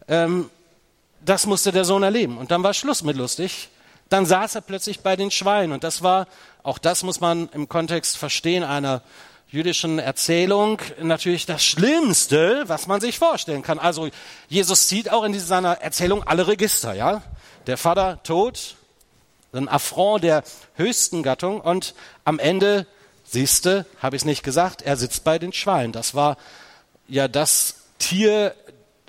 [0.08, 0.50] Ähm,
[1.24, 2.38] das musste der Sohn erleben.
[2.38, 3.68] Und dann war Schluss mit lustig.
[4.08, 5.72] Dann saß er plötzlich bei den Schweinen.
[5.72, 6.26] Und das war,
[6.62, 9.02] auch das muss man im Kontext verstehen, einer
[9.48, 13.78] jüdischen Erzählung natürlich das Schlimmste, was man sich vorstellen kann.
[13.78, 14.08] Also
[14.48, 17.22] Jesus zieht auch in seiner Erzählung alle Register, ja.
[17.66, 18.76] Der Vater tot,
[19.52, 22.86] ein Affront der höchsten Gattung und am Ende,
[23.24, 25.92] siehste, habe ich es nicht gesagt, er sitzt bei den Schweinen.
[25.92, 26.36] Das war
[27.08, 28.54] ja das Tier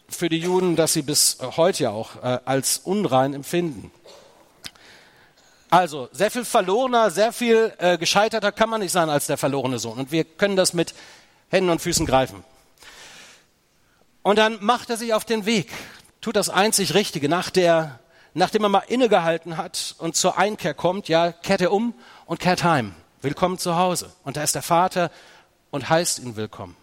[0.10, 3.92] für die Juden, das sie bis heute ja auch äh, als unrein empfinden.
[5.70, 9.80] Also sehr viel verlorener, sehr viel äh, gescheiterter kann man nicht sein als der verlorene
[9.80, 10.00] Sohn.
[10.00, 10.94] Und wir können das mit
[11.50, 12.44] Händen und Füßen greifen.
[14.24, 15.70] Und dann macht er sich auf den Weg,
[16.22, 17.28] tut das einzig Richtige.
[17.28, 18.00] Nach der,
[18.34, 21.94] nachdem er mal innegehalten hat und zur Einkehr kommt, ja, kehrt er um
[22.26, 22.94] und kehrt heim.
[23.22, 24.12] Willkommen zu Hause.
[24.24, 25.12] Und da ist der Vater
[25.70, 26.78] und heißt ihn willkommen.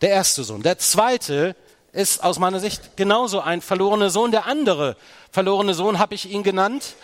[0.00, 0.62] Der erste Sohn.
[0.62, 1.56] Der zweite
[1.92, 4.30] ist aus meiner Sicht genauso ein verlorener Sohn.
[4.30, 4.96] Der andere
[5.32, 6.94] verlorene Sohn habe ich ihn genannt.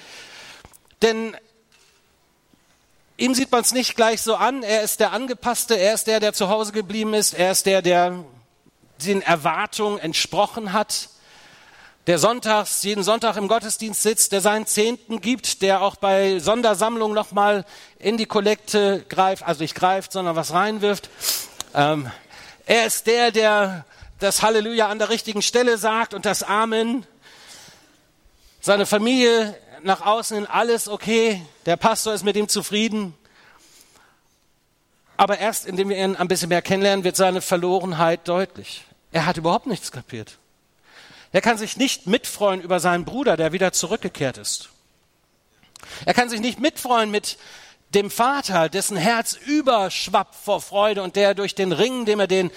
[1.02, 1.36] Denn
[3.16, 4.62] ihm sieht man es nicht gleich so an.
[4.62, 7.82] Er ist der Angepasste, er ist der, der zu Hause geblieben ist, er ist der,
[7.82, 8.24] der
[9.04, 11.10] den Erwartungen entsprochen hat.
[12.06, 17.16] der sonntags, jeden Sonntag im Gottesdienst sitzt, der seinen Zehnten gibt, der auch bei Sondersammlungen
[17.16, 17.64] nochmal
[17.98, 21.10] in die Kollekte greift, also nicht greift, sondern was reinwirft.
[21.74, 22.08] Ähm,
[22.64, 23.84] er ist der, der
[24.20, 27.04] das Halleluja an der richtigen Stelle sagt und das Amen.
[28.60, 31.42] Seine Familie nach außen hin alles okay.
[31.66, 33.14] Der Pastor ist mit ihm zufrieden.
[35.16, 38.84] Aber erst indem wir ihn ein bisschen mehr kennenlernen, wird seine Verlorenheit deutlich.
[39.12, 40.38] Er hat überhaupt nichts kapiert.
[41.32, 44.70] Er kann sich nicht mitfreuen über seinen Bruder, der wieder zurückgekehrt ist.
[46.04, 47.38] Er kann sich nicht mitfreuen mit
[47.94, 52.50] dem Vater, dessen Herz überschwappt vor Freude und der durch den Ring, dem er den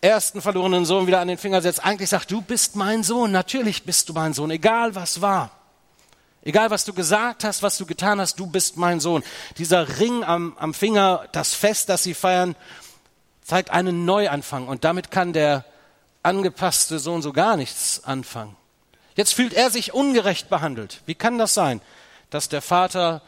[0.00, 3.84] ersten verlorenen Sohn wieder an den Finger setzt, eigentlich sagt, du bist mein Sohn, natürlich
[3.84, 5.61] bist du mein Sohn, egal was war.
[6.42, 9.22] Egal was du gesagt hast, was du getan hast, du bist mein Sohn.
[9.58, 12.56] Dieser Ring am, am Finger, das Fest, das sie feiern,
[13.44, 15.64] zeigt einen Neuanfang und damit kann der
[16.22, 18.56] angepasste Sohn so gar nichts anfangen.
[19.14, 21.02] Jetzt fühlt er sich ungerecht behandelt.
[21.06, 21.80] Wie kann das sein,
[22.30, 23.22] dass der Vater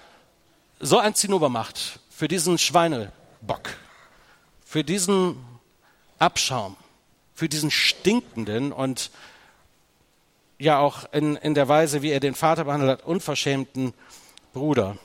[0.81, 3.71] so ein Zinnober macht für diesen Schweinebock,
[4.65, 5.37] für diesen
[6.19, 6.77] Abschaum,
[7.35, 9.11] für diesen stinkenden und
[10.59, 13.95] ja auch in, in der Weise, wie er den Vater behandelt hat, unverschämten
[14.53, 14.97] Bruder.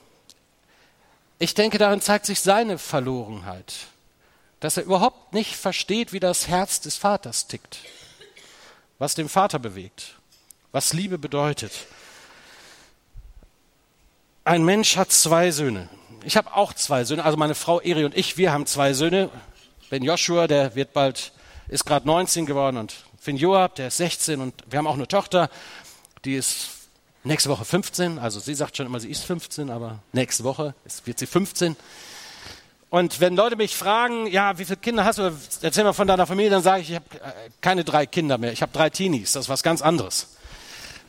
[1.40, 3.74] Ich denke, darin zeigt sich seine Verlorenheit
[4.60, 7.80] dass er überhaupt nicht versteht, wie das Herz des Vaters tickt,
[8.98, 10.16] was den Vater bewegt,
[10.72, 11.72] was Liebe bedeutet.
[14.44, 15.90] Ein Mensch hat zwei Söhne.
[16.26, 19.30] Ich habe auch zwei Söhne, also meine Frau Eri und ich, wir haben zwei Söhne.
[19.90, 21.32] Ben Joshua, der wird bald,
[21.68, 25.08] ist gerade 19 geworden und Finn Joab, der ist 16 und wir haben auch eine
[25.08, 25.50] Tochter,
[26.26, 26.70] die ist
[27.24, 30.74] nächste Woche 15, also sie sagt schon immer, sie ist 15, aber nächste Woche
[31.06, 31.76] wird sie 15.
[32.90, 36.26] Und wenn Leute mich fragen, ja, wie viele Kinder hast du, erzähl mal von deiner
[36.26, 39.34] Familie, dann sage ich, ich habe äh, keine drei Kinder mehr, ich habe drei Teenies,
[39.34, 40.30] das ist was ganz anderes.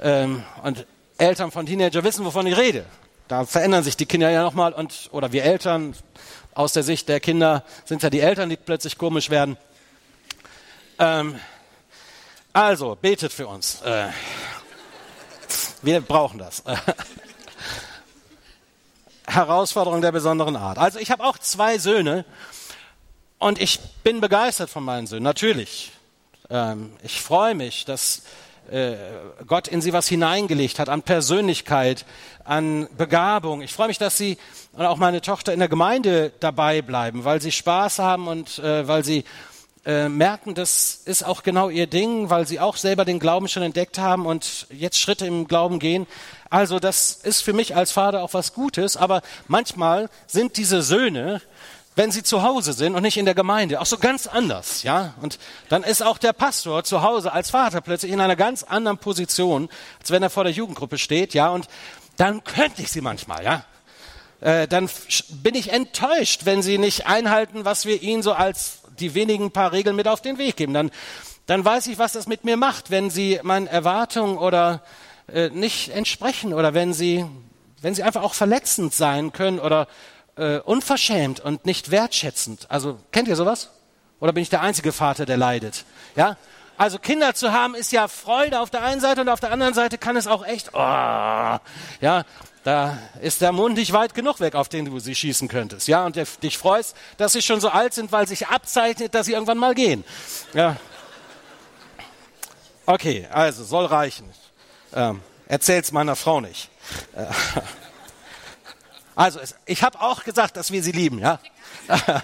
[0.03, 2.85] Ähm, und Eltern von Teenager wissen, wovon ich rede.
[3.29, 5.95] Da verändern sich die Kinder ja nochmal und, oder wir Eltern,
[6.55, 9.57] aus der Sicht der Kinder sind ja die Eltern, die plötzlich komisch werden.
[10.99, 11.39] Ähm,
[12.53, 13.81] also, betet für uns.
[13.83, 14.09] Äh,
[15.83, 16.63] wir brauchen das.
[19.27, 20.79] Herausforderung der besonderen Art.
[20.79, 22.25] Also ich habe auch zwei Söhne
[23.39, 25.93] und ich bin begeistert von meinen Söhnen, natürlich.
[26.51, 28.23] Ähm, ich freue mich, dass
[28.71, 28.97] äh,
[29.47, 32.05] Gott in sie was hineingelegt hat an Persönlichkeit,
[32.45, 33.63] an Begabung.
[33.63, 34.37] Ich freue mich, dass sie
[34.73, 38.87] und auch meine Tochter in der Gemeinde dabei bleiben, weil sie Spaß haben und äh,
[38.87, 39.25] weil sie
[39.87, 43.63] äh, merken, das ist auch genau ihr Ding, weil sie auch selber den Glauben schon
[43.63, 46.07] entdeckt haben und jetzt Schritte im Glauben gehen.
[46.51, 51.41] Also das ist für mich als Vater auch was Gutes, aber manchmal sind diese Söhne,
[51.97, 55.15] wenn sie zu Hause sind und nicht in der Gemeinde, auch so ganz anders, ja.
[55.21, 55.39] Und
[55.69, 59.69] dann ist auch der Pastor zu Hause als Vater plötzlich in einer ganz anderen Position,
[60.01, 61.49] als wenn er vor der Jugendgruppe steht, ja.
[61.49, 61.69] Und
[62.17, 63.65] dann könnte ich sie manchmal, ja.
[64.41, 64.89] Äh, dann
[65.43, 69.73] bin ich enttäuscht, wenn sie nicht einhalten, was wir ihnen so als die wenigen paar
[69.73, 70.75] Regeln mit auf den Weg geben.
[70.75, 70.91] Dann,
[71.47, 74.83] dann weiß ich, was das mit mir macht, wenn sie meinen Erwartungen oder
[75.33, 77.25] äh, nicht entsprechen oder wenn sie,
[77.81, 79.89] wenn sie einfach auch verletzend sein können oder
[80.37, 82.67] äh, unverschämt und nicht wertschätzend.
[82.69, 83.71] Also kennt ihr sowas?
[84.21, 85.85] Oder bin ich der einzige Vater, der leidet?
[86.15, 86.37] Ja?
[86.77, 89.75] Also Kinder zu haben ist ja Freude auf der einen Seite und auf der anderen
[89.75, 92.25] Seite kann es auch echt, oh, ja,
[92.63, 96.05] da ist der Mund nicht weit genug weg, auf den du sie schießen könntest, ja,
[96.05, 99.59] und dich freust, dass sie schon so alt sind, weil sich abzeichnet, dass sie irgendwann
[99.59, 100.05] mal gehen.
[100.53, 100.77] Ja.
[102.85, 104.29] Okay, also soll reichen.
[104.95, 106.69] Ähm, erzähl's meiner Frau nicht.
[107.15, 107.27] Äh,
[109.15, 111.39] also, ich habe auch gesagt, dass wir sie lieben, ja.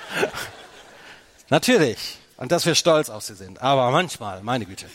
[1.48, 2.18] Natürlich.
[2.36, 3.62] Und dass wir stolz auf sie sind.
[3.62, 4.86] Aber manchmal, meine Güte.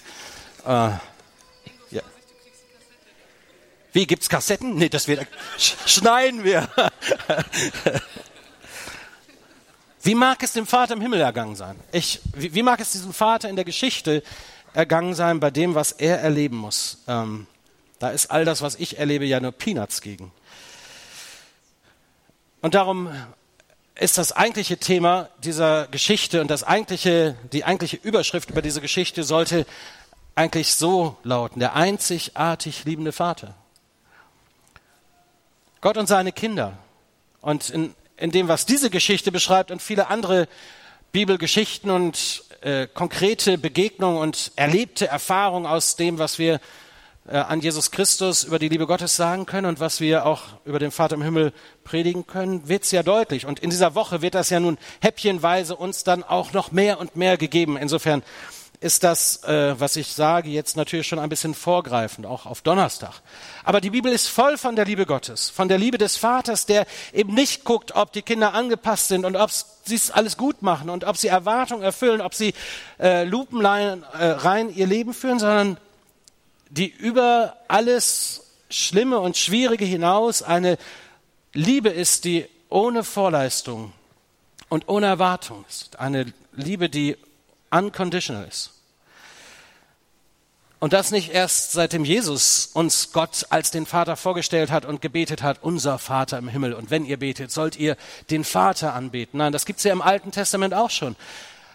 [0.65, 0.91] Äh.
[3.93, 4.75] Wie, gibt's Kassetten?
[4.75, 5.27] Nee, das wird,
[5.57, 6.69] sch schneiden wir.
[10.03, 11.77] wie mag es dem Vater im Himmel ergangen sein?
[11.91, 14.23] Ich, wie, wie, mag es diesem Vater in der Geschichte
[14.73, 16.99] ergangen sein bei dem, was er erleben muss?
[17.07, 17.47] Ähm,
[17.99, 20.31] da ist all das, was ich erlebe, ja nur Peanuts gegen.
[22.61, 23.11] Und darum
[23.95, 29.23] ist das eigentliche Thema dieser Geschichte und das eigentliche, die eigentliche Überschrift über diese Geschichte
[29.23, 29.65] sollte
[30.33, 33.55] eigentlich so lauten, der einzigartig liebende Vater.
[35.81, 36.77] Gott und seine Kinder.
[37.41, 40.47] Und in, in dem, was diese Geschichte beschreibt und viele andere
[41.11, 46.61] Bibelgeschichten und äh, konkrete Begegnungen und erlebte Erfahrungen aus dem, was wir
[47.27, 50.77] äh, an Jesus Christus über die Liebe Gottes sagen können und was wir auch über
[50.77, 51.51] den Vater im Himmel
[51.83, 53.47] predigen können, wird es ja deutlich.
[53.47, 57.15] Und in dieser Woche wird das ja nun häppchenweise uns dann auch noch mehr und
[57.15, 57.75] mehr gegeben.
[57.75, 58.21] Insofern
[58.81, 63.21] ist das, äh, was ich sage, jetzt natürlich schon ein bisschen vorgreifend, auch auf Donnerstag.
[63.63, 66.87] Aber die Bibel ist voll von der Liebe Gottes, von der Liebe des Vaters, der
[67.13, 70.89] eben nicht guckt, ob die Kinder angepasst sind und ob sie es alles gut machen
[70.89, 72.55] und ob sie Erwartungen erfüllen, ob sie
[72.99, 75.77] äh, lupenrein äh, rein ihr Leben führen, sondern
[76.71, 80.79] die über alles Schlimme und Schwierige hinaus eine
[81.53, 83.93] Liebe ist, die ohne Vorleistung
[84.69, 85.99] und ohne Erwartung ist.
[85.99, 87.15] Eine Liebe, die
[87.69, 88.70] unconditional ist.
[90.81, 95.43] Und das nicht erst seitdem Jesus uns Gott als den Vater vorgestellt hat und gebetet
[95.43, 96.73] hat, unser Vater im Himmel.
[96.73, 97.95] Und wenn ihr betet, sollt ihr
[98.31, 99.37] den Vater anbeten.
[99.37, 101.15] Nein, das gibt's ja im Alten Testament auch schon.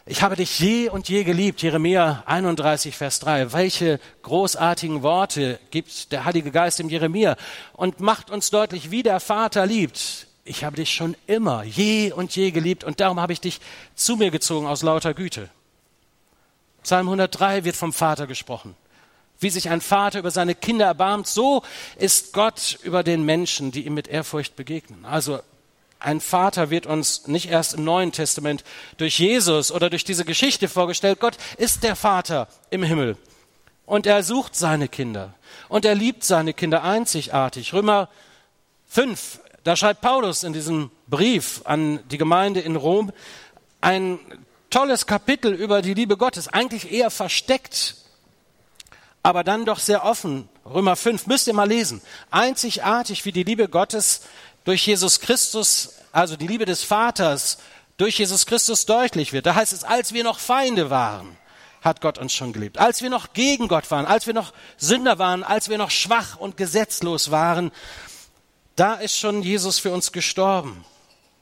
[0.06, 3.52] Ich habe dich je und je geliebt, Jeremia 31, Vers 3.
[3.52, 7.36] Welche großartigen Worte gibt der Heilige Geist im Jeremia
[7.74, 10.26] und macht uns deutlich, wie der Vater liebt.
[10.44, 13.60] Ich habe dich schon immer, je und je geliebt und darum habe ich dich
[13.94, 15.48] zu mir gezogen aus lauter Güte.
[16.82, 18.74] Psalm 103 wird vom Vater gesprochen.
[19.38, 21.62] Wie sich ein Vater über seine Kinder erbarmt, so
[21.98, 25.04] ist Gott über den Menschen, die ihm mit Ehrfurcht begegnen.
[25.04, 25.40] Also
[25.98, 28.64] ein Vater wird uns nicht erst im Neuen Testament
[28.96, 31.20] durch Jesus oder durch diese Geschichte vorgestellt.
[31.20, 33.16] Gott ist der Vater im Himmel.
[33.86, 35.34] Und er sucht seine Kinder.
[35.68, 37.72] Und er liebt seine Kinder einzigartig.
[37.72, 38.08] Römer
[38.88, 43.12] 5, da schreibt Paulus in diesem Brief an die Gemeinde in Rom
[43.80, 44.18] ein
[44.70, 47.96] tolles Kapitel über die Liebe Gottes, eigentlich eher versteckt,
[49.26, 50.48] aber dann doch sehr offen.
[50.64, 52.00] Römer 5, müsst ihr mal lesen.
[52.30, 54.20] Einzigartig, wie die Liebe Gottes
[54.62, 57.58] durch Jesus Christus, also die Liebe des Vaters
[57.96, 59.46] durch Jesus Christus deutlich wird.
[59.46, 61.36] Da heißt es, als wir noch Feinde waren,
[61.82, 62.78] hat Gott uns schon geliebt.
[62.78, 66.36] Als wir noch gegen Gott waren, als wir noch Sünder waren, als wir noch schwach
[66.36, 67.72] und gesetzlos waren,
[68.76, 70.84] da ist schon Jesus für uns gestorben,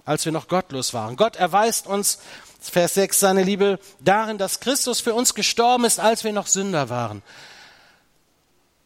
[0.07, 1.17] als wir noch gottlos waren.
[1.17, 2.19] Gott erweist uns
[2.63, 6.89] Vers 6, seine Liebe darin, dass Christus für uns gestorben ist, als wir noch Sünder
[6.89, 7.23] waren.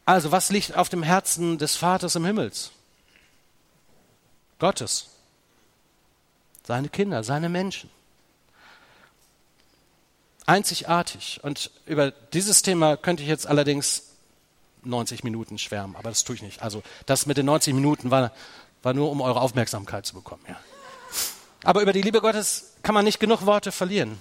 [0.08, 2.70] Also, was liegt auf dem Herzen des Vaters im Himmels?
[4.58, 5.10] Gottes.
[6.66, 7.90] Seine Kinder, seine Menschen.
[10.46, 11.40] Einzigartig.
[11.42, 14.04] Und über dieses Thema könnte ich jetzt allerdings
[14.82, 16.62] 90 Minuten schwärmen, aber das tue ich nicht.
[16.62, 18.32] Also, das mit den 90 Minuten war,
[18.82, 20.42] war nur, um eure Aufmerksamkeit zu bekommen.
[20.48, 20.56] Ja.
[21.64, 24.18] Aber über die Liebe Gottes kann man nicht genug Worte verlieren.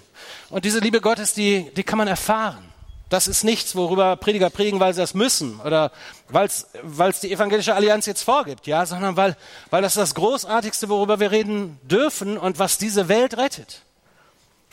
[0.49, 2.66] Und diese Liebe Gottes, die, die kann man erfahren.
[3.09, 5.91] Das ist nichts, worüber Prediger predigen, weil sie das müssen oder
[6.27, 9.37] weil es die evangelische Allianz jetzt vorgibt, ja, sondern weil,
[9.69, 13.83] weil das das Großartigste, worüber wir reden dürfen und was diese Welt rettet,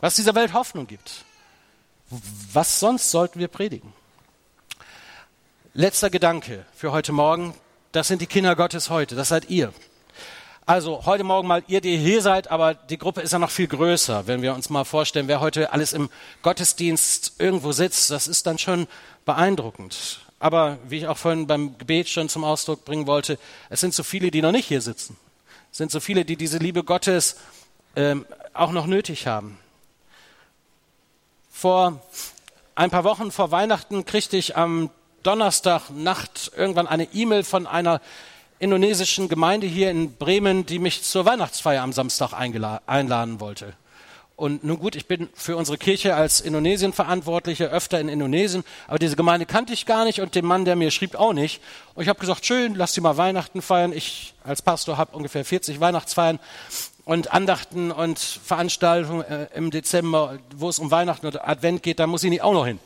[0.01, 1.25] was dieser Welt Hoffnung gibt.
[2.53, 3.93] Was sonst sollten wir predigen?
[5.73, 7.55] Letzter Gedanke für heute Morgen,
[7.93, 9.73] das sind die Kinder Gottes heute, das seid ihr.
[10.67, 13.67] Also heute Morgen mal ihr, die hier seid, aber die Gruppe ist ja noch viel
[13.67, 14.27] größer.
[14.27, 16.09] Wenn wir uns mal vorstellen, wer heute alles im
[16.41, 18.87] Gottesdienst irgendwo sitzt, das ist dann schon
[19.27, 20.21] beeindruckend.
[20.41, 23.39] Aber wie ich auch vorhin beim Gebet schon zum Ausdruck bringen wollte,
[23.69, 25.19] es sind so viele, die noch nicht hier sitzen.
[25.71, 27.37] Es sind so viele, die diese Liebe Gottes
[27.95, 29.59] ähm, auch noch nötig haben.
[31.51, 32.01] Vor
[32.75, 34.89] ein paar Wochen vor Weihnachten kriegte ich am
[35.25, 38.01] Donnerstagnacht irgendwann eine E-Mail von einer
[38.59, 43.75] indonesischen Gemeinde hier in Bremen, die mich zur Weihnachtsfeier am Samstag einladen wollte.
[44.37, 49.15] Und nun gut, ich bin für unsere Kirche als Indonesien-Verantwortlicher öfter in Indonesien, aber diese
[49.15, 51.61] Gemeinde kannte ich gar nicht und den Mann, der mir schrieb, auch nicht.
[51.95, 53.93] Und ich habe gesagt, schön, lass sie mal Weihnachten feiern.
[53.93, 56.41] Ich als Pastor habe ungefähr 40 Weihnachtsfeiern
[57.05, 62.09] und Andachten und Veranstaltungen äh, im Dezember, wo es um Weihnachten oder Advent geht, da
[62.09, 62.81] muss ich nicht auch noch hin.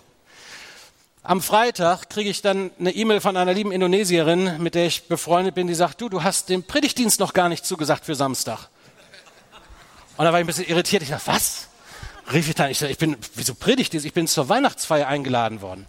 [1.28, 5.54] Am Freitag kriege ich dann eine E-Mail von einer lieben Indonesierin, mit der ich befreundet
[5.54, 8.70] bin, die sagt, du, du hast den Predigtdienst noch gar nicht zugesagt für Samstag.
[10.16, 11.02] Und da war ich ein bisschen irritiert.
[11.02, 11.68] Ich dachte, was?
[12.32, 14.06] Rief ich dann, ich, ich bin, wieso Predigtdienst?
[14.06, 15.84] Ich bin zur Weihnachtsfeier eingeladen worden.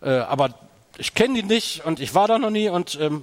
[0.00, 0.52] Äh, aber
[0.98, 3.22] ich kenne die nicht und ich war da noch nie und ähm,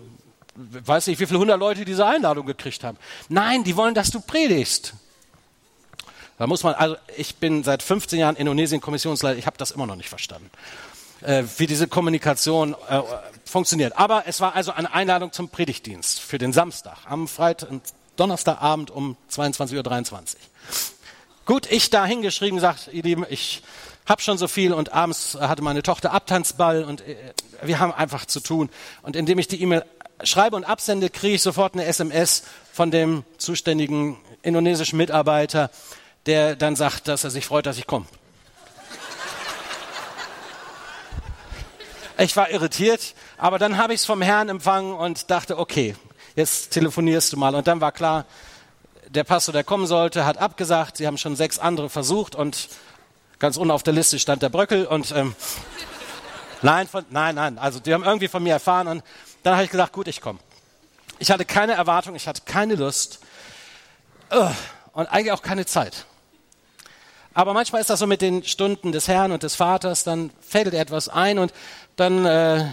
[0.56, 2.98] weiß nicht, wie viele hundert Leute diese Einladung gekriegt haben.
[3.28, 4.94] Nein, die wollen, dass du predigst.
[6.38, 9.98] Da muss man, also ich bin seit 15 Jahren Indonesien-Kommissionsleiter, ich habe das immer noch
[9.98, 10.50] nicht verstanden
[11.22, 13.02] äh, wie diese Kommunikation äh,
[13.46, 13.98] funktioniert.
[13.98, 17.70] Aber es war also eine Einladung zum Predigtdienst für den Samstag, am Freitag,
[18.16, 20.30] Donnerstagabend um 22.23 Uhr.
[21.46, 23.64] Gut, ich da hingeschrieben, sagt, ihr Lieben, ich
[24.06, 27.16] habe schon so viel und abends hatte meine Tochter Abtanzball und äh,
[27.64, 28.70] wir haben einfach zu tun.
[29.04, 29.86] Und indem ich die E-Mail
[30.24, 32.44] schreibe und absende, kriege ich sofort eine SMS
[32.74, 35.70] von dem zuständigen indonesischen Mitarbeiter,
[36.26, 38.06] der dann sagt, dass er sich freut, dass ich komme.
[42.20, 45.96] Ich war irritiert, aber dann habe ich es vom Herrn empfangen und dachte, okay,
[46.36, 47.56] jetzt telefonierst du mal.
[47.56, 48.26] Und dann war klar,
[49.08, 50.98] der Pastor, der kommen sollte, hat abgesagt.
[50.98, 52.70] Sie haben schon sechs andere versucht und
[53.40, 55.34] Ganz unten auf der Liste stand der Bröckel und ähm,
[56.62, 57.58] nein, von, nein, nein.
[57.58, 59.04] Also die haben irgendwie von mir erfahren und
[59.44, 60.40] dann habe ich gesagt, gut, ich komme.
[61.20, 63.20] Ich hatte keine Erwartung, ich hatte keine Lust
[64.92, 66.06] und eigentlich auch keine Zeit.
[67.34, 70.76] Aber manchmal ist das so mit den Stunden des Herrn und des Vaters, dann fädelt
[70.76, 71.54] etwas ein und
[72.00, 72.66] dann äh,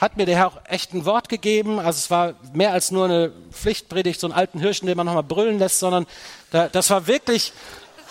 [0.00, 1.78] hat mir der Herr auch echt ein Wort gegeben.
[1.78, 5.22] Also es war mehr als nur eine Pflichtpredigt, so einen alten Hirschen, den man nochmal
[5.22, 6.06] brüllen lässt, sondern
[6.50, 7.52] da, das war wirklich,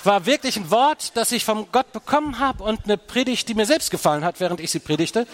[0.03, 3.65] war wirklich ein Wort, das ich vom Gott bekommen habe und eine Predigt, die mir
[3.65, 5.27] selbst gefallen hat, während ich sie predigte.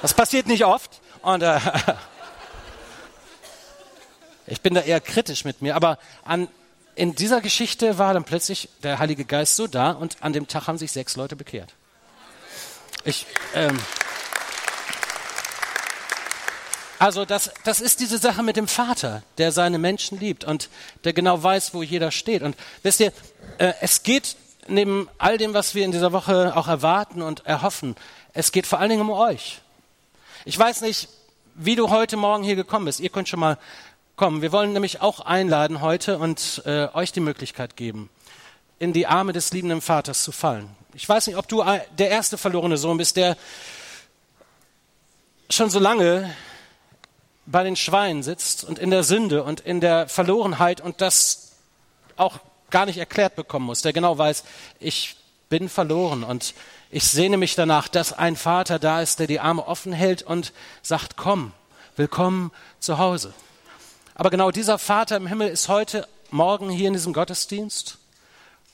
[0.00, 1.58] Das passiert nicht oft und äh,
[4.46, 6.48] ich bin da eher kritisch mit mir, aber an,
[6.94, 10.66] in dieser Geschichte war dann plötzlich der Heilige Geist so da und an dem Tag
[10.66, 11.74] haben sich sechs Leute bekehrt.
[13.04, 13.78] Ich, ähm,
[16.98, 20.68] also das, das ist diese Sache mit dem Vater, der seine Menschen liebt und
[21.04, 22.42] der genau weiß, wo jeder steht.
[22.42, 23.12] Und wisst ihr,
[23.58, 24.36] äh, es geht
[24.66, 27.96] neben all dem, was wir in dieser Woche auch erwarten und erhoffen,
[28.34, 29.60] es geht vor allen Dingen um euch.
[30.44, 31.08] Ich weiß nicht,
[31.54, 33.00] wie du heute Morgen hier gekommen bist.
[33.00, 33.58] Ihr könnt schon mal
[34.16, 34.42] kommen.
[34.42, 38.10] Wir wollen nämlich auch einladen heute und äh, euch die Möglichkeit geben,
[38.78, 40.68] in die Arme des liebenden Vaters zu fallen.
[40.94, 41.64] Ich weiß nicht, ob du
[41.96, 43.36] der erste verlorene Sohn bist, der
[45.50, 46.34] schon so lange
[47.50, 51.52] bei den Schweinen sitzt und in der Sünde und in der Verlorenheit und das
[52.16, 52.40] auch
[52.70, 54.44] gar nicht erklärt bekommen muss, der genau weiß,
[54.80, 55.16] ich
[55.48, 56.54] bin verloren und
[56.90, 60.52] ich sehne mich danach, dass ein Vater da ist, der die Arme offen hält und
[60.82, 61.52] sagt, komm,
[61.96, 63.32] willkommen zu Hause.
[64.14, 67.96] Aber genau dieser Vater im Himmel ist heute Morgen hier in diesem Gottesdienst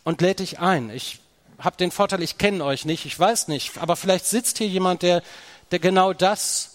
[0.03, 0.91] und lädt dich ein.
[0.91, 1.21] Ich
[1.59, 5.03] habe den Vorteil, ich kenne euch nicht, ich weiß nicht, aber vielleicht sitzt hier jemand,
[5.03, 5.23] der,
[5.71, 6.73] der genau das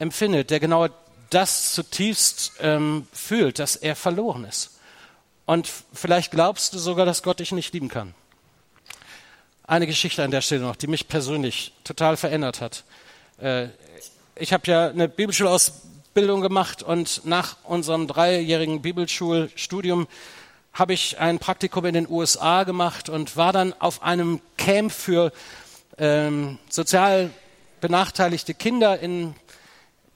[0.00, 0.88] empfindet, der genau
[1.30, 4.78] das zutiefst ähm, fühlt, dass er verloren ist.
[5.46, 8.14] Und vielleicht glaubst du sogar, dass Gott dich nicht lieben kann.
[9.64, 12.84] Eine Geschichte an der Stelle noch, die mich persönlich total verändert hat.
[13.40, 13.68] Äh,
[14.34, 20.08] ich habe ja eine Bibelschulausbildung gemacht und nach unserem dreijährigen Bibelschulstudium
[20.72, 25.32] habe ich ein Praktikum in den USA gemacht und war dann auf einem Camp für
[25.98, 27.30] ähm, sozial
[27.80, 29.34] benachteiligte Kinder in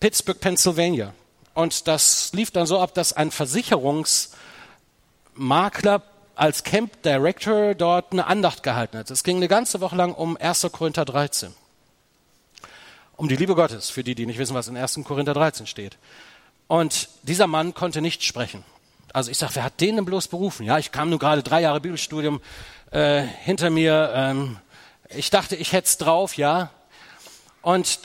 [0.01, 1.15] Pittsburgh, Pennsylvania.
[1.55, 6.03] Und das lief dann so ab, dass ein Versicherungsmakler
[6.35, 9.11] als Camp Director dort eine Andacht gehalten hat.
[9.11, 10.69] Es ging eine ganze Woche lang um 1.
[10.73, 11.55] Korinther 13.
[13.17, 15.01] Um die Liebe Gottes, für die, die nicht wissen, was in 1.
[15.05, 15.97] Korinther 13 steht.
[16.67, 18.65] Und dieser Mann konnte nicht sprechen.
[19.13, 20.67] Also ich sage, wer hat den denn bloß berufen?
[20.67, 22.41] Ja, ich kam nun gerade drei Jahre Bibelstudium
[22.91, 24.11] äh, hinter mir.
[24.13, 24.57] Ähm,
[25.09, 26.71] ich dachte, ich hätte es drauf, ja.
[27.63, 28.01] Und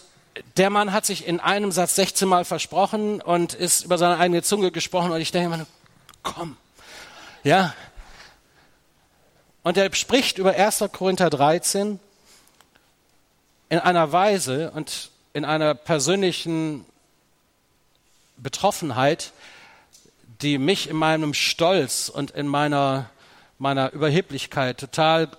[0.57, 4.43] der Mann hat sich in einem Satz 16 Mal versprochen und ist über seine eigene
[4.43, 5.65] Zunge gesprochen und ich denke immer,
[6.23, 6.57] komm,
[7.43, 7.73] ja.
[9.63, 10.85] Und er spricht über 1.
[10.91, 11.99] Korinther 13
[13.69, 16.85] in einer Weise und in einer persönlichen
[18.37, 19.31] Betroffenheit,
[20.41, 23.09] die mich in meinem Stolz und in meiner,
[23.57, 25.29] meiner Überheblichkeit total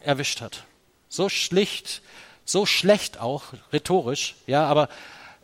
[0.00, 0.64] erwischt hat.
[1.08, 2.02] So schlicht,
[2.48, 4.88] so schlecht auch, rhetorisch, ja, aber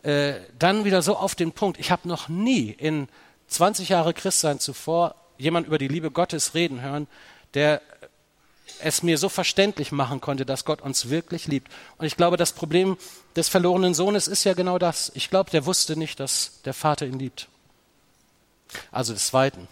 [0.03, 1.79] äh, dann wieder so auf den Punkt.
[1.79, 3.07] Ich habe noch nie in
[3.47, 7.07] 20 Jahre Christsein zuvor jemand über die Liebe Gottes reden hören,
[7.53, 7.81] der
[8.79, 11.71] es mir so verständlich machen konnte, dass Gott uns wirklich liebt.
[11.97, 12.97] Und ich glaube, das Problem
[13.35, 15.11] des verlorenen Sohnes ist ja genau das.
[15.15, 17.47] Ich glaube, der wusste nicht, dass der Vater ihn liebt.
[18.91, 19.67] Also des Zweiten.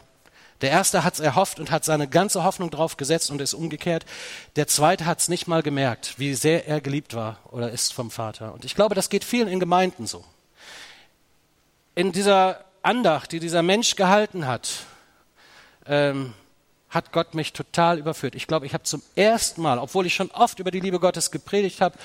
[0.63, 4.05] Der erste hat es erhofft und hat seine ganze Hoffnung drauf gesetzt und ist umgekehrt.
[4.55, 8.09] Der zweite hat es nicht mal gemerkt, wie sehr er geliebt war oder ist vom
[8.09, 8.53] Vater.
[8.53, 10.23] Und ich glaube, das geht vielen in Gemeinden so.
[11.95, 14.85] In dieser Andacht, die dieser Mensch gehalten hat,
[15.85, 16.33] ähm,
[16.89, 18.33] hat Gott mich total überführt.
[18.33, 21.29] Ich glaube, ich habe zum ersten Mal, obwohl ich schon oft über die Liebe Gottes
[21.29, 21.97] gepredigt habe,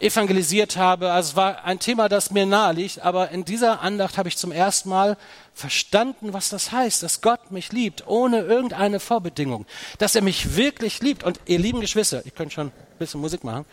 [0.00, 1.12] evangelisiert habe.
[1.12, 4.36] Also es war ein Thema, das mir nahe liegt, aber in dieser Andacht habe ich
[4.36, 5.16] zum ersten Mal
[5.54, 9.66] verstanden, was das heißt, dass Gott mich liebt, ohne irgendeine Vorbedingung,
[9.98, 11.22] dass er mich wirklich liebt.
[11.22, 13.66] Und ihr lieben Geschwister, ich könnte schon ein bisschen Musik machen,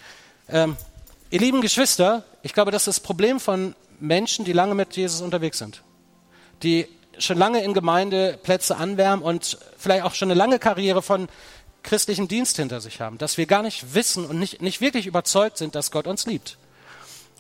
[0.50, 0.76] ähm,
[1.30, 5.22] ihr lieben Geschwister, ich glaube, das ist das Problem von Menschen, die lange mit Jesus
[5.22, 5.82] unterwegs sind,
[6.62, 6.88] die
[7.20, 11.28] schon lange in Gemeindeplätze anwärmen und vielleicht auch schon eine lange Karriere von
[11.88, 15.58] christlichen Dienst hinter sich haben, dass wir gar nicht wissen und nicht, nicht wirklich überzeugt
[15.58, 16.58] sind, dass Gott uns liebt.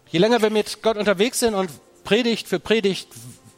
[0.10, 1.70] Je länger wir mit Gott unterwegs sind und
[2.04, 3.10] Predigt für Predigt,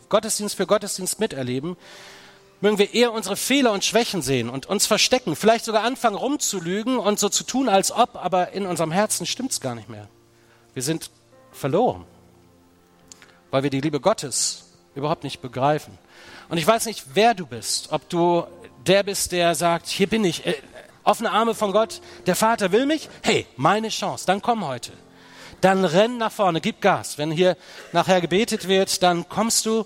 [0.09, 1.77] Gottesdienst für Gottesdienst miterleben,
[2.61, 6.97] mögen wir eher unsere Fehler und Schwächen sehen und uns verstecken, vielleicht sogar anfangen rumzulügen
[6.97, 10.07] und so zu tun, als ob, aber in unserem Herzen stimmt es gar nicht mehr.
[10.73, 11.11] Wir sind
[11.51, 12.05] verloren,
[13.51, 14.65] weil wir die Liebe Gottes
[14.95, 15.97] überhaupt nicht begreifen.
[16.49, 18.45] Und ich weiß nicht, wer du bist, ob du
[18.85, 20.55] der bist, der sagt, hier bin ich, äh,
[21.03, 24.91] Offene Arme von Gott, der Vater will mich, hey, meine Chance, dann komm heute.
[25.61, 27.17] Dann renn nach vorne, gib Gas.
[27.17, 27.57] Wenn hier
[27.91, 29.85] nachher gebetet wird, dann kommst du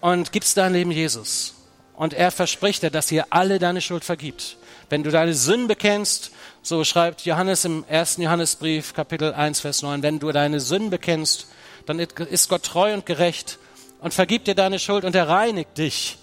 [0.00, 1.54] und gibst dein Leben Jesus.
[1.96, 4.56] Und er verspricht dir, dass er alle deine Schuld vergibt.
[4.90, 6.30] Wenn du deine Sünden bekennst,
[6.62, 11.46] so schreibt Johannes im ersten Johannesbrief, Kapitel 1, Vers 9, wenn du deine Sünden bekennst,
[11.86, 13.58] dann ist Gott treu und gerecht
[14.00, 16.18] und vergibt dir deine Schuld und er reinigt dich,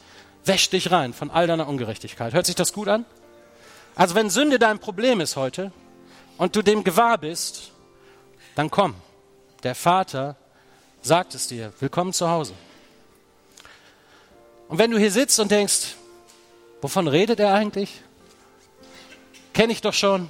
[0.45, 2.33] wäscht dich rein von all deiner Ungerechtigkeit.
[2.33, 3.05] Hört sich das gut an?
[3.95, 5.71] Also wenn Sünde dein Problem ist heute
[6.37, 7.71] und du dem gewahr bist,
[8.55, 8.95] dann komm.
[9.63, 10.37] Der Vater
[11.01, 11.73] sagt es dir.
[11.79, 12.53] Willkommen zu Hause.
[14.69, 15.95] Und wenn du hier sitzt und denkst,
[16.81, 18.01] wovon redet er eigentlich?
[19.53, 20.29] Kenne ich doch schon.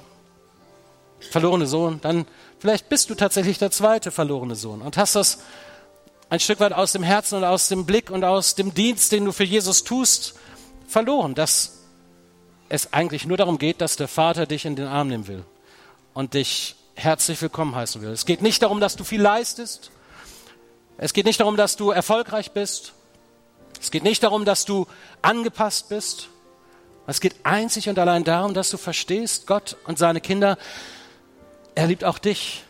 [1.30, 2.00] Verlorene Sohn.
[2.00, 2.26] Dann
[2.58, 5.38] vielleicht bist du tatsächlich der zweite verlorene Sohn und hast das
[6.28, 9.24] ein Stück weit aus dem Herzen und aus dem Blick und aus dem Dienst, den
[9.24, 10.34] du für Jesus tust,
[10.88, 11.34] verloren.
[11.34, 11.81] Dass
[12.72, 15.44] es eigentlich nur darum geht, dass der Vater dich in den Arm nehmen will
[16.14, 18.08] und dich herzlich willkommen heißen will.
[18.08, 19.90] Es geht nicht darum, dass du viel leistest.
[20.96, 22.94] Es geht nicht darum, dass du erfolgreich bist.
[23.78, 24.86] Es geht nicht darum, dass du
[25.20, 26.28] angepasst bist.
[27.06, 30.56] Es geht einzig und allein darum, dass du verstehst, Gott und seine Kinder,
[31.74, 32.64] er liebt auch dich.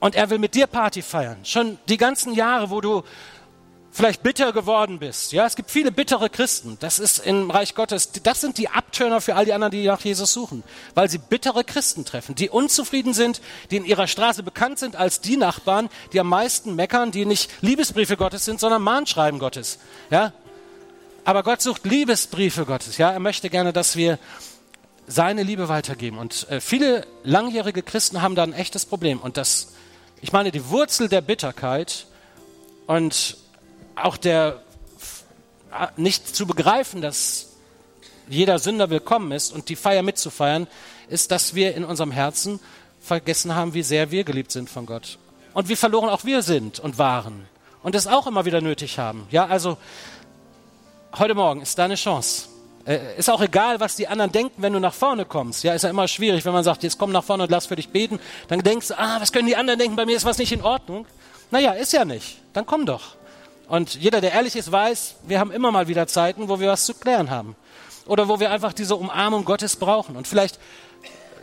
[0.00, 1.42] Und er will mit dir Party feiern.
[1.46, 3.04] Schon die ganzen Jahre, wo du
[3.96, 5.32] vielleicht bitter geworden bist.
[5.32, 6.76] Ja, es gibt viele bittere Christen.
[6.80, 10.02] Das ist im Reich Gottes, das sind die Abtörner für all die anderen, die nach
[10.02, 10.62] Jesus suchen,
[10.94, 13.40] weil sie bittere Christen treffen, die unzufrieden sind,
[13.70, 17.50] die in ihrer Straße bekannt sind als die Nachbarn, die am meisten meckern, die nicht
[17.62, 19.78] Liebesbriefe Gottes sind, sondern Mahnschreiben Gottes.
[20.10, 20.34] Ja?
[21.24, 22.98] Aber Gott sucht Liebesbriefe Gottes.
[22.98, 24.18] Ja, er möchte gerne, dass wir
[25.06, 26.18] seine Liebe weitergeben.
[26.18, 29.20] Und äh, viele langjährige Christen haben da ein echtes Problem.
[29.20, 29.68] Und das,
[30.20, 32.06] ich meine, die Wurzel der Bitterkeit
[32.86, 33.38] und
[33.96, 34.60] auch der
[35.96, 37.48] nicht zu begreifen, dass
[38.28, 40.66] jeder Sünder willkommen ist und die Feier mitzufeiern,
[41.08, 42.60] ist, dass wir in unserem Herzen
[43.00, 45.18] vergessen haben, wie sehr wir geliebt sind von Gott.
[45.54, 47.46] Und wie verloren auch wir sind und waren.
[47.82, 49.26] Und es auch immer wieder nötig haben.
[49.30, 49.78] Ja, also
[51.16, 52.48] heute Morgen ist deine Chance.
[52.84, 55.62] Äh, ist auch egal, was die anderen denken, wenn du nach vorne kommst.
[55.62, 57.76] Ja, ist ja immer schwierig, wenn man sagt, jetzt komm nach vorne und lass für
[57.76, 58.18] dich beten.
[58.48, 59.96] Dann denkst du, ah, was können die anderen denken?
[59.96, 61.06] Bei mir ist was nicht in Ordnung.
[61.50, 62.38] Naja, ist ja nicht.
[62.52, 63.16] Dann komm doch.
[63.68, 66.86] Und jeder, der ehrlich ist, weiß, wir haben immer mal wieder Zeiten, wo wir was
[66.86, 67.56] zu klären haben.
[68.06, 70.16] Oder wo wir einfach diese Umarmung Gottes brauchen.
[70.16, 70.60] Und vielleicht,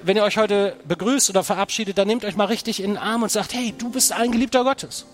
[0.01, 3.23] wenn ihr euch heute begrüßt oder verabschiedet, dann nehmt euch mal richtig in den Arm
[3.23, 5.05] und sagt, hey, du bist ein Geliebter Gottes.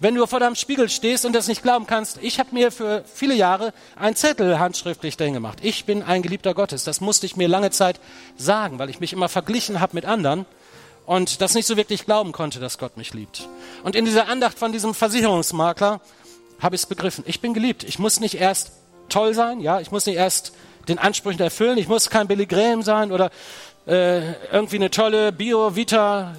[0.00, 3.04] Wenn du vor deinem Spiegel stehst und das nicht glauben kannst, ich habe mir für
[3.12, 5.58] viele Jahre einen Zettel handschriftlich dahin gemacht.
[5.62, 6.84] Ich bin ein Geliebter Gottes.
[6.84, 8.00] Das musste ich mir lange Zeit
[8.36, 10.46] sagen, weil ich mich immer verglichen habe mit anderen
[11.06, 13.48] und das nicht so wirklich glauben konnte, dass Gott mich liebt.
[13.82, 16.00] Und in dieser Andacht von diesem Versicherungsmakler
[16.60, 17.24] habe ich es begriffen.
[17.26, 17.84] Ich bin geliebt.
[17.84, 18.72] Ich muss nicht erst
[19.08, 20.52] toll sein, ja, ich muss nicht erst
[20.88, 23.30] den Ansprüchen erfüllen, ich muss kein Billy Graham sein oder
[23.86, 26.34] äh, irgendwie eine tolle Bio-Vita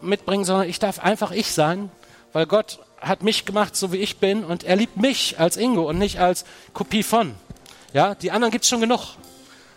[0.00, 1.90] mitbringen, sondern ich darf einfach ich sein,
[2.32, 5.88] weil Gott hat mich gemacht, so wie ich bin und er liebt mich als Ingo
[5.88, 7.34] und nicht als Kopie von.
[7.92, 9.16] Ja, die anderen gibt's schon genug.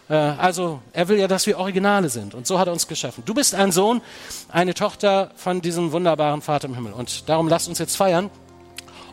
[0.09, 2.33] Äh, also er will ja, dass wir Originale sind.
[2.33, 3.23] Und so hat er uns geschaffen.
[3.25, 4.01] Du bist ein Sohn,
[4.49, 6.93] eine Tochter von diesem wunderbaren Vater im Himmel.
[6.93, 8.29] Und darum lasst uns jetzt feiern.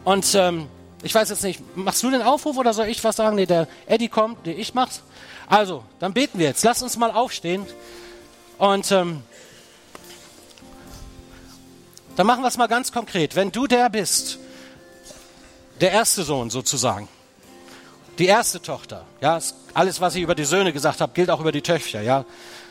[0.05, 0.67] Und ähm,
[1.03, 3.37] ich weiß jetzt nicht, machst du den Aufruf oder soll ich was sagen?
[3.37, 5.03] Nee, der Eddie kommt, nee, ich mach's.
[5.47, 6.65] Also, dann beten wir jetzt.
[6.65, 7.67] Lass uns mal aufstehen.
[8.59, 9.23] Und ähm,
[12.17, 13.37] dann machen wir es mal ganz konkret.
[13.37, 14.39] Wenn du der bist,
[15.81, 17.09] der erste Sohn sozusagen,
[18.19, 19.39] die erste Tochter, ja,
[19.75, 22.25] alles, was ich über die Söhne gesagt habe, gilt auch über die Töchter, ja,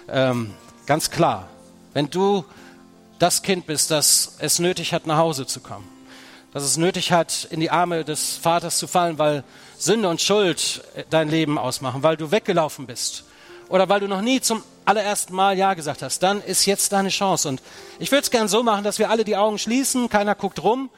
[0.08, 0.54] ähm,
[0.86, 1.50] ganz klar.
[1.94, 2.46] Wenn du
[3.20, 5.88] das Kind bist, das es nötig hat, nach Hause zu kommen,
[6.54, 9.44] dass es nötig hat, in die Arme des Vaters zu fallen, weil
[9.78, 13.26] Sünde und Schuld dein Leben ausmachen, weil du weggelaufen bist
[13.70, 17.10] oder weil du noch nie zum allerersten Mal Ja gesagt hast, dann ist jetzt deine
[17.10, 17.50] Chance.
[17.50, 17.62] Und
[18.00, 20.90] ich würde es gern so machen, dass wir alle die Augen schließen, keiner guckt rum.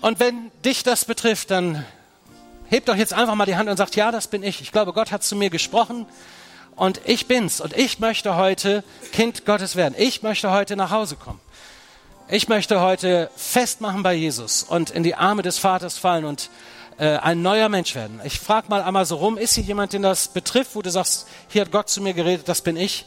[0.00, 1.84] Und wenn dich das betrifft, dann
[2.68, 4.60] hebt doch jetzt einfach mal die Hand und sagt, ja, das bin ich.
[4.60, 6.06] Ich glaube, Gott hat zu mir gesprochen
[6.76, 7.60] und ich bin's.
[7.60, 9.94] Und ich möchte heute Kind Gottes werden.
[9.98, 11.40] Ich möchte heute nach Hause kommen.
[12.28, 16.50] Ich möchte heute festmachen bei Jesus und in die Arme des Vaters fallen und
[16.98, 18.20] äh, ein neuer Mensch werden.
[18.22, 21.26] Ich frage mal einmal so rum, ist hier jemand, den das betrifft, wo du sagst,
[21.48, 23.06] hier hat Gott zu mir geredet, das bin ich.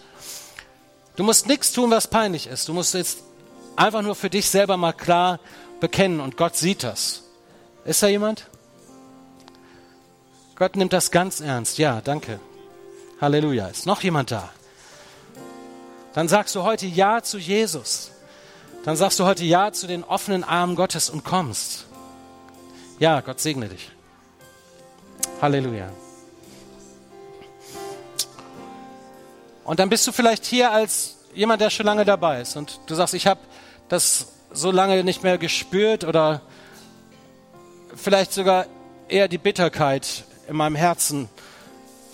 [1.17, 2.67] Du musst nichts tun, was peinlich ist.
[2.67, 3.19] Du musst jetzt
[3.75, 5.39] einfach nur für dich selber mal klar
[5.79, 7.23] bekennen und Gott sieht das.
[7.85, 8.47] Ist da jemand?
[10.61, 11.79] Gott nimmt das ganz ernst.
[11.79, 12.39] Ja, danke.
[13.19, 13.69] Halleluja.
[13.69, 14.51] Ist noch jemand da?
[16.13, 18.11] Dann sagst du heute Ja zu Jesus.
[18.85, 21.87] Dann sagst du heute Ja zu den offenen Armen Gottes und kommst.
[22.99, 23.89] Ja, Gott segne dich.
[25.41, 25.89] Halleluja.
[29.63, 32.93] Und dann bist du vielleicht hier als jemand, der schon lange dabei ist und du
[32.93, 33.39] sagst, ich habe
[33.89, 36.41] das so lange nicht mehr gespürt oder
[37.95, 38.67] vielleicht sogar
[39.07, 41.29] eher die Bitterkeit in meinem Herzen,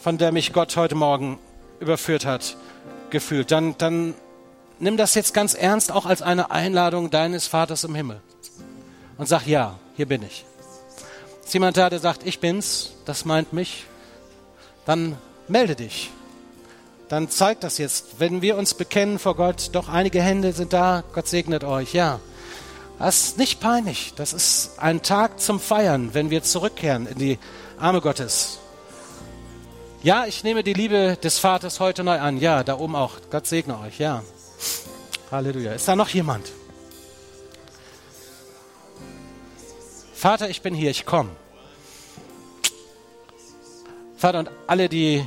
[0.03, 1.39] von der mich Gott heute Morgen
[1.79, 2.55] überführt hat,
[3.09, 3.49] gefühlt.
[3.49, 4.13] Dann, dann
[4.77, 8.21] nimm das jetzt ganz ernst auch als eine Einladung deines Vaters im Himmel
[9.17, 10.45] und sag, ja, hier bin ich.
[11.43, 13.85] Ist jemand da, der sagt, ich bin's, das meint mich,
[14.85, 15.17] dann
[15.47, 16.11] melde dich.
[17.09, 21.03] Dann zeigt das jetzt, wenn wir uns bekennen vor Gott, doch einige Hände sind da,
[21.11, 22.19] Gott segnet euch, ja.
[22.99, 27.39] Das ist nicht peinlich, das ist ein Tag zum Feiern, wenn wir zurückkehren in die
[27.79, 28.57] Arme Gottes.
[30.01, 33.45] Ja, ich nehme die Liebe des Vaters heute neu an, ja, da oben auch, Gott
[33.45, 34.23] segne euch, ja.
[35.29, 35.73] Halleluja.
[35.73, 36.51] Ist da noch jemand?
[40.15, 41.29] Vater, ich bin hier, ich komme.
[44.17, 45.23] Vater, und alle, die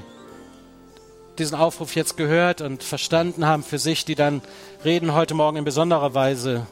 [1.39, 4.43] diesen Aufruf jetzt gehört und verstanden haben für sich, die dann
[4.85, 6.67] reden heute Morgen in besonderer Weise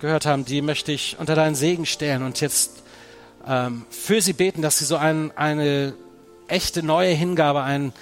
[0.00, 2.82] gehört haben, die möchte ich unter deinen Segen stellen und jetzt
[3.46, 5.94] ähm, für sie beten, dass sie so ein, eine
[6.48, 7.92] echte neue Hingabe, einen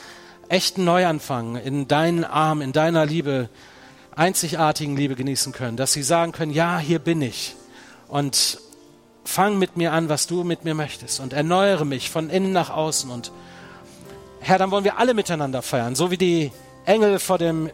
[0.49, 3.49] echten Neuanfang in deinen Arm, in deiner Liebe,
[4.15, 7.55] einzigartigen Liebe genießen können, dass sie sagen können, ja, hier bin ich.
[8.09, 8.59] Und
[9.25, 11.21] fang mit mir an, was du mit mir möchtest.
[11.21, 13.11] Und erneuere mich von innen nach außen.
[13.11, 13.31] Und
[14.41, 16.51] Herr, dann wollen wir alle miteinander feiern, so wie die
[16.87, 17.71] Engel vor dem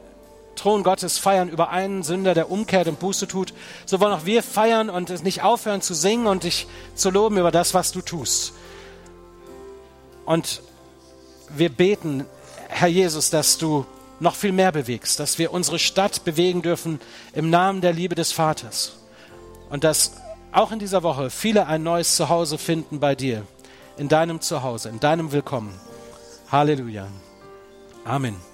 [0.57, 3.55] Thron Gottes feiern über einen Sünder, der umkehrt und Buße tut,
[3.87, 7.51] so wollen auch wir feiern und nicht aufhören zu singen und dich zu loben über
[7.51, 8.55] das, was du tust.
[10.25, 10.63] Und
[11.49, 12.25] wir beten,
[12.69, 13.87] Herr Jesus, dass du
[14.21, 17.01] noch viel mehr bewegst, dass wir unsere Stadt bewegen dürfen
[17.33, 18.97] im Namen der Liebe des Vaters.
[19.71, 20.13] Und dass
[20.53, 23.47] auch in dieser Woche viele ein neues Zuhause finden bei dir,
[23.97, 25.79] in deinem Zuhause, in deinem Willkommen.
[26.51, 27.09] Halleluja.
[28.05, 28.54] Amen.